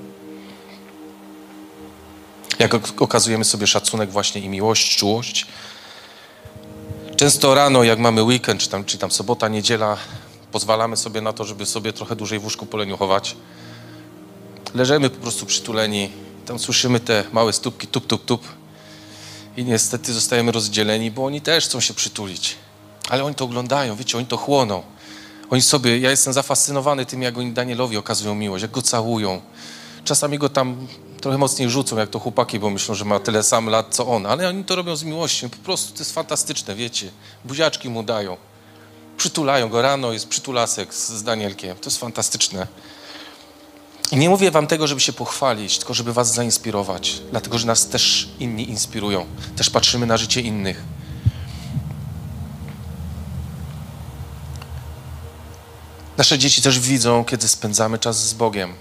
jak 2.58 2.74
okazujemy 3.02 3.44
sobie 3.44 3.66
szacunek 3.66 4.10
właśnie 4.10 4.40
i 4.40 4.48
miłość, 4.48 4.96
czułość. 4.96 5.46
Często 7.16 7.54
rano, 7.54 7.84
jak 7.84 7.98
mamy 7.98 8.22
weekend, 8.22 8.60
czy 8.60 8.68
tam, 8.68 8.84
czy 8.84 8.98
tam 8.98 9.10
sobota, 9.10 9.48
niedziela, 9.48 9.96
pozwalamy 10.52 10.96
sobie 10.96 11.20
na 11.20 11.32
to, 11.32 11.44
żeby 11.44 11.66
sobie 11.66 11.92
trochę 11.92 12.16
dłużej 12.16 12.38
w 12.38 12.44
łóżku 12.44 12.66
poleniuchować. 12.66 13.36
Leżymy 14.74 15.10
po 15.10 15.20
prostu 15.20 15.46
przytuleni, 15.46 16.10
tam 16.46 16.58
słyszymy 16.58 17.00
te 17.00 17.24
małe 17.32 17.52
stópki, 17.52 17.86
tup, 17.86 18.06
tup, 18.06 18.24
tup. 18.24 18.48
I 19.56 19.64
niestety 19.64 20.12
zostajemy 20.12 20.52
rozdzieleni, 20.52 21.10
bo 21.10 21.24
oni 21.24 21.40
też 21.40 21.64
chcą 21.64 21.80
się 21.80 21.94
przytulić. 21.94 22.56
Ale 23.08 23.24
oni 23.24 23.34
to 23.34 23.44
oglądają, 23.44 23.96
wiecie, 23.96 24.18
oni 24.18 24.26
to 24.26 24.36
chłoną. 24.36 24.82
Oni 25.50 25.62
sobie, 25.62 25.98
ja 25.98 26.10
jestem 26.10 26.32
zafascynowany 26.32 27.06
tym, 27.06 27.22
jak 27.22 27.38
oni 27.38 27.52
Danielowi 27.52 27.96
okazują 27.96 28.34
miłość, 28.34 28.62
jak 28.62 28.70
go 28.70 28.82
całują. 28.82 29.40
Czasami 30.04 30.38
go 30.38 30.48
tam 30.48 30.86
trochę 31.20 31.38
mocniej 31.38 31.70
rzucą, 31.70 31.96
jak 31.96 32.10
to 32.10 32.18
chłopaki, 32.18 32.58
bo 32.58 32.70
myślą, 32.70 32.94
że 32.94 33.04
ma 33.04 33.20
tyle 33.20 33.42
sam 33.42 33.68
lat, 33.68 33.86
co 33.94 34.06
on. 34.06 34.26
Ale 34.26 34.48
oni 34.48 34.64
to 34.64 34.76
robią 34.76 34.96
z 34.96 35.04
miłością. 35.04 35.50
Po 35.50 35.56
prostu 35.56 35.92
to 35.92 35.98
jest 35.98 36.14
fantastyczne, 36.14 36.74
wiecie. 36.74 37.10
Buziaczki 37.44 37.88
mu 37.88 38.02
dają. 38.02 38.36
Przytulają 39.16 39.68
go 39.68 39.82
rano, 39.82 40.12
jest 40.12 40.28
przytulasek 40.28 40.94
z, 40.94 41.08
z 41.08 41.22
Danielkiem. 41.22 41.76
To 41.76 41.90
jest 41.90 42.00
fantastyczne. 42.00 42.66
I 44.12 44.16
nie 44.16 44.28
mówię 44.28 44.50
wam 44.50 44.66
tego, 44.66 44.86
żeby 44.86 45.00
się 45.00 45.12
pochwalić, 45.12 45.78
tylko 45.78 45.94
żeby 45.94 46.12
was 46.12 46.34
zainspirować. 46.34 47.22
Dlatego, 47.30 47.58
że 47.58 47.66
nas 47.66 47.88
też 47.88 48.28
inni 48.38 48.68
inspirują. 48.68 49.26
Też 49.56 49.70
patrzymy 49.70 50.06
na 50.06 50.16
życie 50.16 50.40
innych. 50.40 50.82
Nasze 56.16 56.38
dzieci 56.38 56.62
też 56.62 56.80
widzą, 56.80 57.24
kiedy 57.24 57.48
spędzamy 57.48 57.98
czas 57.98 58.28
z 58.28 58.34
Bogiem. 58.34 58.74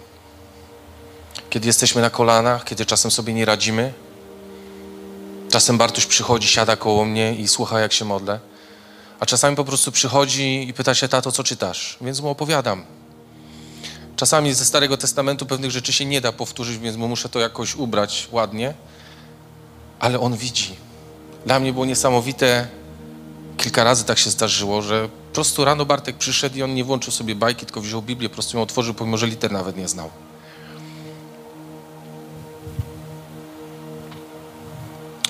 Kiedy 1.50 1.68
jesteśmy 1.68 2.02
na 2.02 2.10
kolanach, 2.10 2.64
kiedy 2.64 2.86
czasem 2.86 3.12
sobie 3.12 3.34
nie 3.34 3.46
radzimy. 3.46 3.94
Czasem 5.52 5.78
Bartuś 5.78 6.06
przychodzi, 6.06 6.48
siada 6.48 6.76
koło 6.76 7.06
mnie 7.06 7.36
i 7.36 7.48
słucha, 7.48 7.80
jak 7.80 7.94
się 7.94 8.06
modlę. 8.06 8.40
A 9.20 9.26
czasami 9.26 9.56
po 9.56 9.66
prostu 9.66 9.92
przychodzi 9.92 10.68
i 10.70 10.74
pyta 10.74 10.96
się, 10.96 11.08
tato, 11.08 11.32
co 11.32 11.44
czytasz? 11.44 11.98
Więc 12.02 12.20
mu 12.20 12.30
opowiadam. 12.30 12.86
Czasami 14.16 14.54
ze 14.54 14.66
Starego 14.66 14.98
Testamentu 14.98 15.46
pewnych 15.46 15.72
rzeczy 15.72 15.94
się 15.94 16.06
nie 16.06 16.22
da 16.22 16.32
powtórzyć, 16.32 16.78
więc 16.78 16.98
mu 16.98 17.08
muszę 17.08 17.30
to 17.30 17.40
jakoś 17.40 17.76
ubrać 17.76 18.28
ładnie. 18.32 18.74
Ale 20.00 20.20
on 20.20 20.38
widzi. 20.38 20.76
Dla 21.46 21.60
mnie 21.60 21.74
było 21.74 21.86
niesamowite, 21.86 22.68
kilka 23.58 23.84
razy 23.84 24.04
tak 24.04 24.18
się 24.18 24.30
zdarzyło, 24.30 24.82
że 24.82 25.10
po 25.30 25.34
prostu 25.34 25.66
rano 25.66 25.86
Bartek 25.86 26.18
przyszedł 26.18 26.58
i 26.58 26.64
on 26.64 26.74
nie 26.74 26.84
włączył 26.84 27.12
sobie 27.12 27.36
bajki, 27.36 27.66
tylko 27.66 27.82
wziął 27.82 28.02
Biblię, 28.02 28.30
po 28.30 28.34
prostu 28.34 28.58
ją 28.58 28.64
otworzył, 28.64 28.94
pomimo 28.94 29.18
że 29.18 29.28
liter 29.28 29.52
nawet 29.52 29.78
nie 29.78 29.88
znał. 29.88 30.10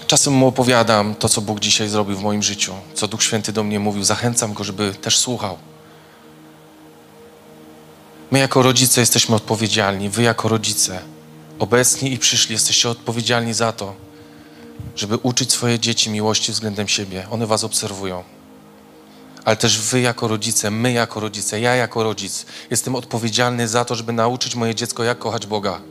Czasem 0.08 0.34
mu 0.34 0.48
opowiadam 0.48 1.16
to, 1.16 1.30
co 1.30 1.42
Bóg 1.42 1.60
dzisiaj 1.60 1.90
zrobił 1.90 2.18
w 2.18 2.22
moim 2.22 2.44
życiu, 2.44 2.74
co 2.94 3.08
Duch 3.08 3.24
Święty 3.24 3.54
do 3.54 3.64
mnie 3.64 3.80
mówił. 3.80 4.04
Zachęcam 4.04 4.54
go, 4.54 4.64
żeby 4.64 4.94
też 4.94 5.18
słuchał. 5.18 5.58
My 8.36 8.40
jako 8.40 8.62
rodzice 8.62 9.02
jesteśmy 9.02 9.36
odpowiedzialni, 9.36 10.10
wy 10.10 10.24
jako 10.24 10.50
rodzice, 10.50 11.00
obecni 11.60 12.14
i 12.14 12.20
przyszli, 12.20 12.54
jesteście 12.54 12.90
odpowiedzialni 12.90 13.54
za 13.54 13.72
to, 13.72 13.96
żeby 14.96 15.18
uczyć 15.18 15.52
swoje 15.52 15.80
dzieci 15.80 16.10
miłości 16.10 16.52
względem 16.52 16.88
siebie. 16.88 17.28
One 17.32 17.48
was 17.48 17.64
obserwują. 17.64 18.24
Ale 19.46 19.58
też 19.58 19.82
wy 19.82 20.02
jako 20.02 20.28
rodzice, 20.28 20.72
my 20.72 20.92
jako 20.92 21.20
rodzice, 21.20 21.60
ja 21.60 21.76
jako 21.76 22.04
rodzic 22.04 22.46
jestem 22.70 22.96
odpowiedzialny 22.96 23.68
za 23.68 23.86
to, 23.86 23.96
żeby 23.96 24.14
nauczyć 24.14 24.56
moje 24.56 24.76
dziecko, 24.76 25.04
jak 25.04 25.20
kochać 25.20 25.48
Boga. 25.48 25.82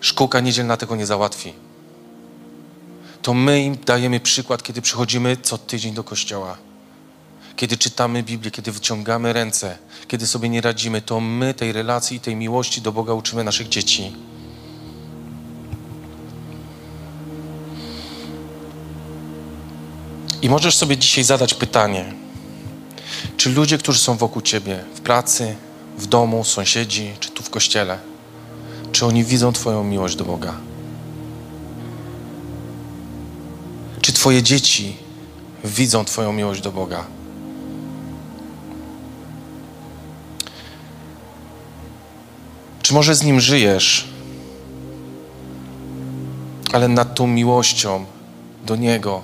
Szkółka 0.00 0.40
niedzielna 0.40 0.76
tego 0.76 0.96
nie 0.96 1.06
załatwi. 1.06 1.52
To 3.22 3.34
my 3.34 3.62
im 3.62 3.76
dajemy 3.86 4.20
przykład, 4.20 4.62
kiedy 4.62 4.82
przychodzimy 4.82 5.36
co 5.42 5.58
tydzień 5.58 5.94
do 5.94 6.04
kościoła. 6.04 6.56
Kiedy 7.56 7.76
czytamy 7.76 8.22
Biblię, 8.22 8.50
kiedy 8.50 8.72
wyciągamy 8.72 9.32
ręce, 9.32 9.78
kiedy 10.08 10.26
sobie 10.26 10.48
nie 10.48 10.60
radzimy, 10.60 11.02
to 11.02 11.20
my 11.20 11.54
tej 11.54 11.72
relacji, 11.72 12.20
tej 12.20 12.36
miłości 12.36 12.80
do 12.80 12.92
Boga 12.92 13.14
uczymy 13.14 13.44
naszych 13.44 13.68
dzieci. 13.68 14.12
I 20.42 20.48
możesz 20.48 20.76
sobie 20.76 20.96
dzisiaj 20.96 21.24
zadać 21.24 21.54
pytanie, 21.54 22.12
czy 23.36 23.50
ludzie, 23.50 23.78
którzy 23.78 23.98
są 23.98 24.16
wokół 24.16 24.42
ciebie, 24.42 24.84
w 24.94 25.00
pracy, 25.00 25.56
w 25.98 26.06
domu, 26.06 26.44
sąsiedzi, 26.44 27.12
czy 27.20 27.30
tu 27.30 27.42
w 27.42 27.50
kościele, 27.50 27.98
czy 28.92 29.06
oni 29.06 29.24
widzą 29.24 29.52
Twoją 29.52 29.84
miłość 29.84 30.16
do 30.16 30.24
Boga? 30.24 30.54
Czy 34.00 34.12
Twoje 34.12 34.42
dzieci 34.42 34.96
widzą 35.64 36.04
Twoją 36.04 36.32
miłość 36.32 36.60
do 36.60 36.72
Boga? 36.72 37.04
Może 42.94 43.14
z 43.14 43.22
Nim 43.22 43.40
żyjesz, 43.40 44.08
ale 46.72 46.88
nad 46.88 47.14
tą 47.14 47.26
miłością 47.26 48.04
do 48.66 48.76
Niego 48.76 49.22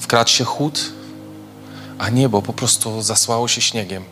wkradł 0.00 0.30
się 0.30 0.44
chłód, 0.44 0.92
a 1.98 2.08
niebo 2.08 2.42
po 2.42 2.52
prostu 2.52 3.02
zasłało 3.02 3.48
się 3.48 3.60
śniegiem? 3.60 4.04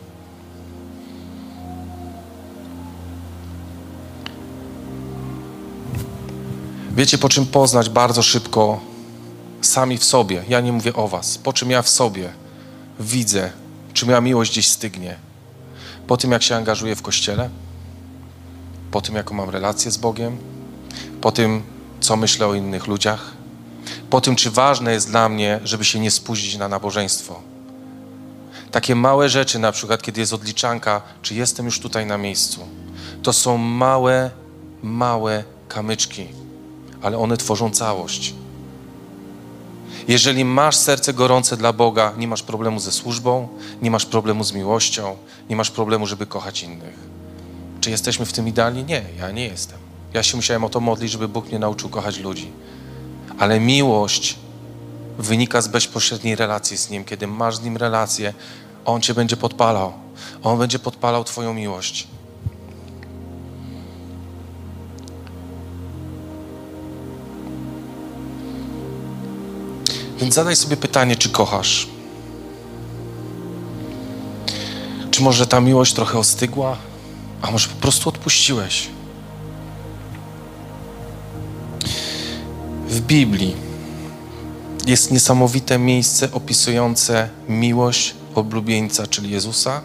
Wiecie, 6.91 7.17
po 7.17 7.29
czym 7.29 7.45
poznać 7.45 7.89
bardzo 7.89 8.23
szybko 8.23 8.79
sami 9.61 9.97
w 9.97 10.03
sobie. 10.03 10.43
Ja 10.47 10.61
nie 10.61 10.71
mówię 10.71 10.93
o 10.93 11.07
Was. 11.07 11.37
Po 11.37 11.53
czym 11.53 11.71
ja 11.71 11.81
w 11.81 11.89
sobie 11.89 12.29
widzę, 12.99 13.51
czy 13.93 14.05
moja 14.05 14.21
miłość 14.21 14.51
gdzieś 14.51 14.67
stygnie. 14.67 15.15
Po 16.07 16.17
tym, 16.17 16.31
jak 16.31 16.43
się 16.43 16.55
angażuję 16.55 16.95
w 16.95 17.01
kościele, 17.01 17.49
po 18.91 19.01
tym, 19.01 19.15
jaką 19.15 19.35
mam 19.35 19.49
relację 19.49 19.91
z 19.91 19.97
Bogiem, 19.97 20.37
po 21.21 21.31
tym, 21.31 21.63
co 21.99 22.15
myślę 22.15 22.47
o 22.47 22.53
innych 22.53 22.87
ludziach, 22.87 23.31
po 24.09 24.21
tym, 24.21 24.35
czy 24.35 24.51
ważne 24.51 24.93
jest 24.93 25.09
dla 25.09 25.29
mnie, 25.29 25.59
żeby 25.63 25.85
się 25.85 25.99
nie 25.99 26.11
spóźnić 26.11 26.57
na 26.57 26.67
nabożeństwo. 26.67 27.39
Takie 28.71 28.95
małe 28.95 29.29
rzeczy, 29.29 29.59
na 29.59 29.71
przykład, 29.71 30.01
kiedy 30.01 30.19
jest 30.19 30.33
odliczanka, 30.33 31.01
czy 31.21 31.35
jestem 31.35 31.65
już 31.65 31.79
tutaj 31.79 32.05
na 32.05 32.17
miejscu. 32.17 32.61
To 33.23 33.33
są 33.33 33.57
małe, 33.57 34.31
małe 34.83 35.43
kamyczki, 35.67 36.27
ale 37.01 37.17
one 37.17 37.37
tworzą 37.37 37.71
całość. 37.71 38.33
Jeżeli 40.07 40.45
masz 40.45 40.75
serce 40.75 41.13
gorące 41.13 41.57
dla 41.57 41.73
Boga, 41.73 42.13
nie 42.17 42.27
masz 42.27 42.43
problemu 42.43 42.79
ze 42.79 42.91
służbą, 42.91 43.47
nie 43.81 43.91
masz 43.91 44.05
problemu 44.05 44.43
z 44.43 44.53
miłością, 44.53 45.15
nie 45.49 45.55
masz 45.55 45.71
problemu, 45.71 46.07
żeby 46.07 46.25
kochać 46.25 46.63
innych. 46.63 47.08
Czy 47.81 47.89
jesteśmy 47.89 48.25
w 48.25 48.33
tym 48.33 48.47
idealni? 48.47 48.83
Nie, 48.83 49.03
ja 49.17 49.31
nie 49.31 49.47
jestem. 49.47 49.77
Ja 50.13 50.23
się 50.23 50.37
musiałem 50.37 50.63
o 50.63 50.69
to 50.69 50.79
modlić, 50.79 51.11
żeby 51.11 51.27
Bóg 51.27 51.47
mnie 51.47 51.59
nauczył 51.59 51.89
kochać 51.89 52.17
ludzi. 52.17 52.51
Ale 53.39 53.59
miłość 53.59 54.35
wynika 55.17 55.61
z 55.61 55.67
bezpośredniej 55.67 56.35
relacji 56.35 56.77
z 56.77 56.89
Nim. 56.89 57.05
Kiedy 57.05 57.27
masz 57.27 57.55
z 57.55 57.61
Nim 57.61 57.77
relację, 57.77 58.33
On 58.85 59.01
Cię 59.01 59.13
będzie 59.13 59.37
podpalał. 59.37 59.93
On 60.43 60.59
będzie 60.59 60.79
podpalał 60.79 61.23
Twoją 61.23 61.53
miłość. 61.53 62.07
Więc 70.19 70.33
zadaj 70.33 70.55
sobie 70.55 70.77
pytanie, 70.77 71.15
czy 71.15 71.29
kochasz? 71.29 71.87
Czy 75.11 75.21
może 75.21 75.47
ta 75.47 75.61
miłość 75.61 75.93
trochę 75.93 76.19
ostygła? 76.19 76.88
A 77.41 77.51
może 77.51 77.67
po 77.67 77.81
prostu 77.81 78.09
odpuściłeś? 78.09 78.89
W 82.87 83.01
Biblii 83.01 83.55
jest 84.87 85.11
niesamowite 85.11 85.79
miejsce 85.79 86.31
opisujące 86.31 87.29
miłość 87.49 88.15
oblubieńca, 88.35 89.07
czyli 89.07 89.31
Jezusa, 89.31 89.81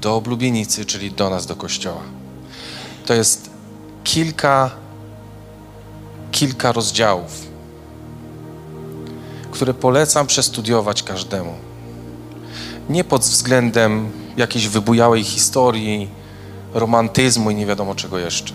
do 0.00 0.16
oblubienicy, 0.16 0.84
czyli 0.84 1.10
do 1.10 1.30
nas, 1.30 1.46
do 1.46 1.56
Kościoła. 1.56 2.02
To 3.06 3.14
jest 3.14 3.50
kilka, 4.04 4.70
kilka 6.30 6.72
rozdziałów, 6.72 7.46
które 9.50 9.74
polecam 9.74 10.26
przestudiować 10.26 11.02
każdemu. 11.02 11.54
Nie 12.88 13.04
pod 13.04 13.22
względem 13.22 14.10
jakiejś 14.36 14.68
wybujałej 14.68 15.24
historii, 15.24 16.08
romantyzmu 16.74 17.50
i 17.50 17.54
nie 17.54 17.66
wiadomo 17.66 17.94
czego 17.94 18.18
jeszcze. 18.18 18.54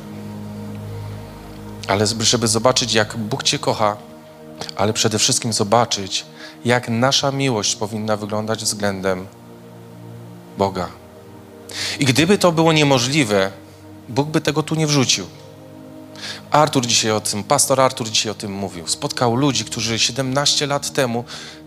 Ale 1.87 2.07
żeby 2.19 2.47
zobaczyć, 2.47 2.93
jak 2.93 3.17
Bóg 3.17 3.43
Cię 3.43 3.59
kocha, 3.59 3.97
ale 4.75 4.93
przede 4.93 5.19
wszystkim 5.19 5.53
zobaczyć, 5.53 6.25
jak 6.65 6.89
nasza 6.89 7.31
miłość 7.31 7.75
powinna 7.75 8.17
wyglądać 8.17 8.63
względem 8.63 9.27
Boga. 10.57 10.87
I 11.99 12.05
gdyby 12.05 12.37
to 12.37 12.51
było 12.51 12.73
niemożliwe, 12.73 13.51
Bóg 14.09 14.29
by 14.29 14.41
tego 14.41 14.63
tu 14.63 14.75
nie 14.75 14.87
wrzucił. 14.87 15.25
Artur 16.51 16.85
dzisiaj 16.85 17.11
o 17.11 17.21
tym, 17.21 17.43
pastor 17.43 17.81
Artur 17.81 18.09
dzisiaj 18.09 18.31
o 18.31 18.35
tym 18.35 18.53
mówił. 18.53 18.87
Spotkał 18.87 19.35
ludzi, 19.35 19.65
którzy 19.65 19.99
17 19.99 20.67
lat 20.67 20.93
temu, 20.93 21.23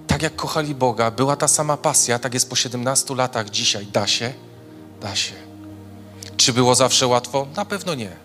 tak 0.06 0.22
jak 0.22 0.36
kochali 0.36 0.74
Boga, 0.74 1.10
była 1.10 1.36
ta 1.36 1.48
sama 1.48 1.76
pasja, 1.76 2.18
tak 2.18 2.34
jest 2.34 2.50
po 2.50 2.56
17 2.56 3.14
latach 3.14 3.50
dzisiaj. 3.50 3.86
Da 3.86 4.06
się? 4.06 4.32
Da 5.00 5.16
się. 5.16 5.47
Czy 6.38 6.52
było 6.52 6.74
zawsze 6.74 7.06
łatwo? 7.06 7.46
Na 7.56 7.64
pewno 7.64 7.94
nie. 7.94 8.16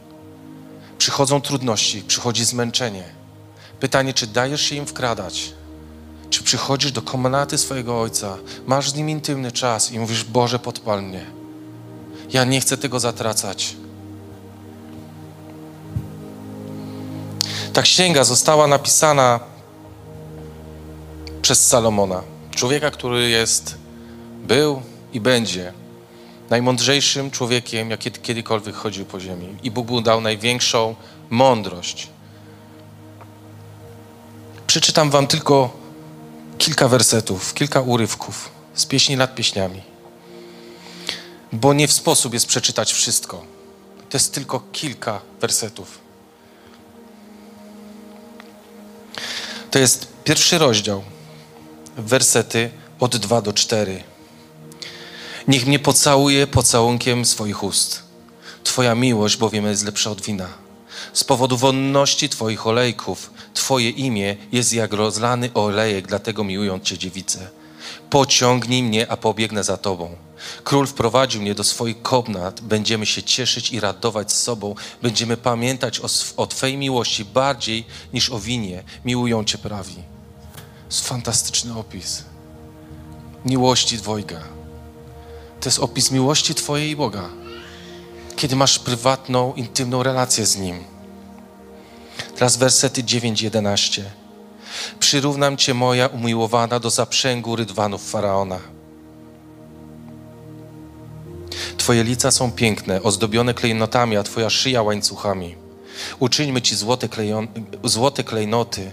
Przychodzą 0.98 1.42
trudności, 1.42 2.04
przychodzi 2.08 2.46
zmęczenie. 2.46 3.04
Pytanie, 3.80 4.14
czy 4.14 4.28
dajesz 4.28 4.62
się 4.62 4.76
im 4.76 4.86
wkradać? 4.86 5.54
Czy 6.30 6.44
przychodzisz 6.44 6.92
do 6.92 7.02
komnaty 7.02 7.58
swojego 7.58 8.02
ojca, 8.02 8.38
masz 8.66 8.90
z 8.90 8.96
nim 8.96 9.10
intymny 9.10 9.52
czas 9.52 9.92
i 9.92 10.00
mówisz: 10.00 10.24
Boże, 10.24 10.60
podpal 10.60 11.04
mnie. 11.04 11.26
Ja 12.30 12.44
nie 12.44 12.62
chcę 12.62 12.78
tego 12.78 13.00
zatracać. 13.00 13.76
Ta 17.74 17.82
księga 17.82 18.24
została 18.24 18.68
napisana 18.68 19.40
przez 21.42 21.68
Salomona, 21.68 22.22
człowieka, 22.52 22.92
który 22.92 23.30
jest, 23.30 23.78
był 24.48 24.82
i 25.14 25.22
będzie 25.22 25.83
najmądrzejszym 26.50 27.32
człowiekiem, 27.32 27.90
jaki 27.90 28.12
kiedykolwiek 28.12 28.76
chodził 28.76 29.06
po 29.06 29.20
ziemi. 29.20 29.56
I 29.64 29.72
Bóg 29.72 29.90
mu 29.90 30.02
dał 30.02 30.22
największą 30.22 30.96
mądrość. 31.30 32.08
Przeczytam 34.68 35.10
wam 35.10 35.28
tylko 35.28 35.78
kilka 36.58 36.88
wersetów, 36.88 37.54
kilka 37.54 37.82
urywków 37.82 38.52
z 38.74 38.86
pieśni 38.86 39.18
nad 39.18 39.36
pieśniami. 39.36 39.82
Bo 41.54 41.74
nie 41.74 41.88
w 41.88 41.94
sposób 41.94 42.34
jest 42.34 42.46
przeczytać 42.46 42.94
wszystko. 42.94 43.44
To 44.10 44.18
jest 44.18 44.34
tylko 44.34 44.60
kilka 44.72 45.22
wersetów. 45.42 46.00
To 49.72 49.80
jest 49.80 50.08
pierwszy 50.24 50.58
rozdział, 50.58 51.04
wersety 51.98 52.72
od 53.00 53.18
2 53.18 53.42
do 53.42 53.54
4. 53.54 54.04
Niech 55.48 55.68
mnie 55.68 55.80
pocałuje 55.80 56.48
pocałunkiem 56.48 57.26
swoich 57.26 57.64
ust. 57.64 58.04
Twoja 58.64 58.96
miłość 58.96 59.38
bowiem 59.38 59.66
jest 59.66 59.86
lepsza 59.86 60.12
od 60.12 60.22
wina. 60.22 60.48
Z 61.14 61.24
powodu 61.24 61.58
wonności 61.58 62.30
Twoich 62.30 62.68
olejków, 62.68 63.32
Twoje 63.54 63.90
imię 63.90 64.36
jest 64.52 64.74
jak 64.74 64.94
rozlany 64.94 65.54
olejek, 65.54 66.08
dlatego 66.08 66.44
miłują 66.44 66.80
Cię 66.80 66.98
dziewice. 66.98 67.50
Pociągnij 68.10 68.84
mnie, 68.84 69.12
a 69.12 69.18
pobiegnę 69.18 69.64
za 69.64 69.78
Tobą. 69.78 70.16
Król 70.64 70.88
wprowadził 70.88 71.42
mnie 71.42 71.56
do 71.56 71.64
swoich 71.64 72.02
komnat, 72.02 72.62
będziemy 72.62 73.06
się 73.06 73.24
cieszyć 73.24 73.72
i 73.72 73.80
radować 73.80 74.32
z 74.32 74.44
sobą, 74.44 74.76
będziemy 75.02 75.38
pamiętać 75.38 76.00
o, 76.00 76.08
o 76.38 76.48
Twej 76.48 76.78
miłości 76.78 77.26
bardziej 77.26 77.86
niż 78.14 78.30
o 78.30 78.40
winie. 78.40 78.84
Miłują 79.06 79.44
Cię 79.44 79.58
prawi. 79.58 79.96
To 79.96 80.96
jest 80.96 81.08
fantastyczny 81.08 81.78
opis 81.78 82.24
miłości 83.46 83.98
dwojga. 83.98 84.53
To 85.64 85.70
jest 85.70 85.80
opis 85.80 86.12
miłości 86.12 86.56
Twojej 86.56 86.90
i 86.90 86.96
Boga. 86.96 87.30
Kiedy 88.36 88.56
masz 88.56 88.80
prywatną, 88.80 89.54
intymną 89.54 90.04
relację 90.04 90.46
z 90.46 90.58
Nim. 90.58 90.84
Teraz 92.36 92.58
wersety 92.58 93.04
9-11. 93.04 94.02
Przyrównam 95.00 95.58
Cię, 95.58 95.74
moja 95.74 96.08
umiłowana, 96.08 96.80
do 96.80 96.90
zaprzęgu 96.90 97.56
rydwanów 97.56 98.10
Faraona. 98.10 98.60
Twoje 101.78 102.04
lica 102.04 102.32
są 102.32 102.52
piękne, 102.52 103.04
ozdobione 103.04 103.54
klejnotami, 103.54 104.18
a 104.18 104.24
Twoja 104.24 104.50
szyja 104.50 104.82
łańcuchami. 104.82 105.56
Uczyńmy 106.20 106.62
Ci 106.62 106.76
złote, 106.76 107.10
klejon, 107.10 107.48
złote 107.84 108.24
klejnoty 108.24 108.92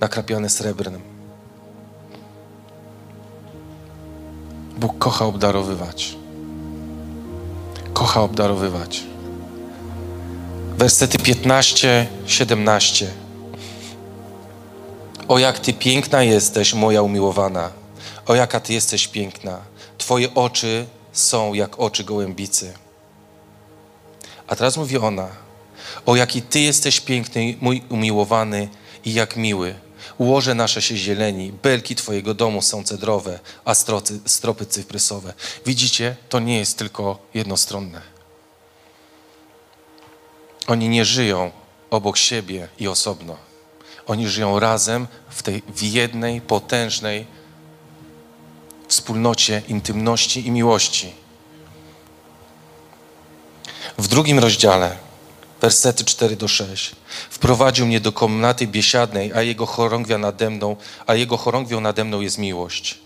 nakrapiane 0.00 0.48
srebrem. 0.48 1.11
Bóg 4.76 4.98
kocha 4.98 5.24
obdarowywać. 5.24 6.16
Kocha 7.92 8.20
obdarowywać. 8.20 9.04
Wersety 10.78 11.18
15, 11.18 12.06
17. 12.26 13.10
O 15.28 15.38
jak 15.38 15.58
Ty 15.58 15.72
piękna 15.72 16.22
jesteś, 16.22 16.74
moja 16.74 17.02
umiłowana. 17.02 17.70
O 18.26 18.34
jaka 18.34 18.60
Ty 18.60 18.72
jesteś 18.72 19.08
piękna. 19.08 19.58
Twoje 19.98 20.34
oczy 20.34 20.86
są 21.12 21.54
jak 21.54 21.78
oczy 21.78 22.04
gołębicy. 22.04 22.72
A 24.46 24.56
teraz 24.56 24.76
mówi 24.76 24.98
ona, 24.98 25.28
o 26.06 26.16
jaki 26.16 26.42
Ty 26.42 26.60
jesteś 26.60 27.00
piękny, 27.00 27.56
mój 27.60 27.82
umiłowany 27.88 28.68
i 29.04 29.14
jak 29.14 29.36
miły. 29.36 29.74
Ułoże 30.18 30.54
nasze 30.54 30.82
się 30.82 30.96
zieleni, 30.96 31.52
belki 31.62 31.96
Twojego 31.96 32.34
domu 32.34 32.62
są 32.62 32.84
cedrowe, 32.84 33.40
a 33.64 33.74
strocy, 33.74 34.20
stropy 34.26 34.66
cyprysowe. 34.66 35.34
Widzicie, 35.66 36.16
to 36.28 36.40
nie 36.40 36.58
jest 36.58 36.78
tylko 36.78 37.18
jednostronne. 37.34 38.02
Oni 40.66 40.88
nie 40.88 41.04
żyją 41.04 41.50
obok 41.90 42.16
siebie 42.16 42.68
i 42.78 42.88
osobno. 42.88 43.36
Oni 44.06 44.28
żyją 44.28 44.60
razem 44.60 45.06
w 45.28 45.42
tej 45.42 45.62
w 45.74 45.82
jednej, 45.82 46.40
potężnej 46.40 47.26
wspólnocie 48.88 49.62
intymności 49.68 50.46
i 50.46 50.50
miłości. 50.50 51.12
W 53.98 54.08
drugim 54.08 54.38
rozdziale, 54.38 54.96
wersety 55.62 56.04
4 56.04 56.36
do 56.36 56.48
6, 56.48 56.96
wprowadził 57.30 57.86
mnie 57.86 58.00
do 58.00 58.12
komnaty 58.12 58.66
biesiadnej, 58.66 59.32
a 59.34 59.42
jego 59.42 59.66
chorągwia 59.66 60.18
nade 60.18 60.50
mną, 60.50 60.76
a 61.06 61.14
jego 61.14 61.36
chorągwią 61.36 61.80
nade 61.80 62.04
mną 62.04 62.20
jest 62.20 62.38
miłość. 62.38 62.98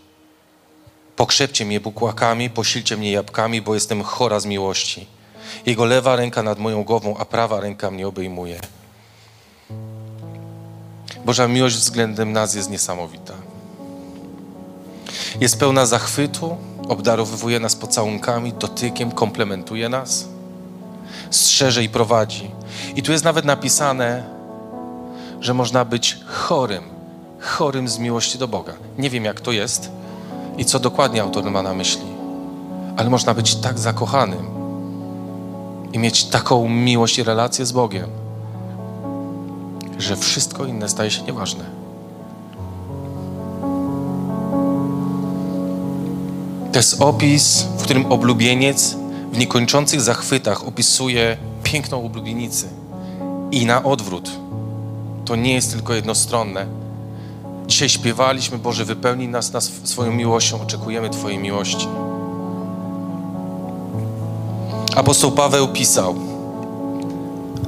Pokrzepcie 1.16 1.64
mnie 1.64 1.80
bukłakami, 1.80 2.50
posilcie 2.50 2.96
mnie 2.96 3.12
jabłkami, 3.12 3.62
bo 3.62 3.74
jestem 3.74 4.02
chora 4.02 4.40
z 4.40 4.46
miłości. 4.46 5.06
Jego 5.66 5.84
lewa 5.84 6.16
ręka 6.16 6.42
nad 6.42 6.58
moją 6.58 6.84
głową, 6.84 7.16
a 7.16 7.24
prawa 7.24 7.60
ręka 7.60 7.90
mnie 7.90 8.08
obejmuje. 8.08 8.60
Boża 11.24 11.48
miłość 11.48 11.76
względem 11.76 12.32
nas 12.32 12.54
jest 12.54 12.70
niesamowita. 12.70 13.34
Jest 15.40 15.58
pełna 15.58 15.86
zachwytu, 15.86 16.56
obdarowywuje 16.88 17.60
nas 17.60 17.76
pocałunkami, 17.76 18.52
dotykiem, 18.52 19.10
komplementuje 19.10 19.88
nas, 19.88 20.35
strzeże 21.30 21.84
i 21.84 21.88
prowadzi. 21.88 22.50
I 22.96 23.02
tu 23.02 23.12
jest 23.12 23.24
nawet 23.24 23.44
napisane, 23.44 24.22
że 25.40 25.54
można 25.54 25.84
być 25.84 26.18
chorym, 26.26 26.84
chorym 27.40 27.88
z 27.88 27.98
miłości 27.98 28.38
do 28.38 28.48
Boga. 28.48 28.72
Nie 28.98 29.10
wiem, 29.10 29.24
jak 29.24 29.40
to 29.40 29.52
jest 29.52 29.90
i 30.58 30.64
co 30.64 30.78
dokładnie 30.78 31.22
autor 31.22 31.50
ma 31.50 31.62
na 31.62 31.74
myśli, 31.74 32.06
ale 32.96 33.10
można 33.10 33.34
być 33.34 33.54
tak 33.54 33.78
zakochanym 33.78 34.46
i 35.92 35.98
mieć 35.98 36.24
taką 36.24 36.68
miłość 36.68 37.18
i 37.18 37.22
relację 37.22 37.66
z 37.66 37.72
Bogiem, 37.72 38.10
że 39.98 40.16
wszystko 40.16 40.64
inne 40.64 40.88
staje 40.88 41.10
się 41.10 41.22
nieważne. 41.22 41.64
To 46.72 46.78
jest 46.78 47.02
opis, 47.02 47.62
w 47.62 47.82
którym 47.82 48.12
oblubieniec 48.12 48.96
w 49.36 49.38
niekończących 49.38 50.00
zachwytach 50.00 50.68
opisuje 50.68 51.36
piękną 51.62 52.06
oblubienicę. 52.06 52.66
I 53.50 53.66
na 53.66 53.84
odwrót. 53.84 54.30
To 55.24 55.36
nie 55.36 55.54
jest 55.54 55.72
tylko 55.72 55.94
jednostronne. 55.94 56.66
Dzisiaj 57.66 57.88
śpiewaliśmy, 57.88 58.58
Boże, 58.58 58.84
wypełnij 58.84 59.28
nas, 59.28 59.52
nas 59.52 59.70
swoją 59.84 60.12
miłością, 60.12 60.62
oczekujemy 60.62 61.10
Twojej 61.10 61.38
miłości. 61.38 61.88
Apostoł 64.96 65.32
Paweł 65.32 65.68
pisał, 65.68 66.14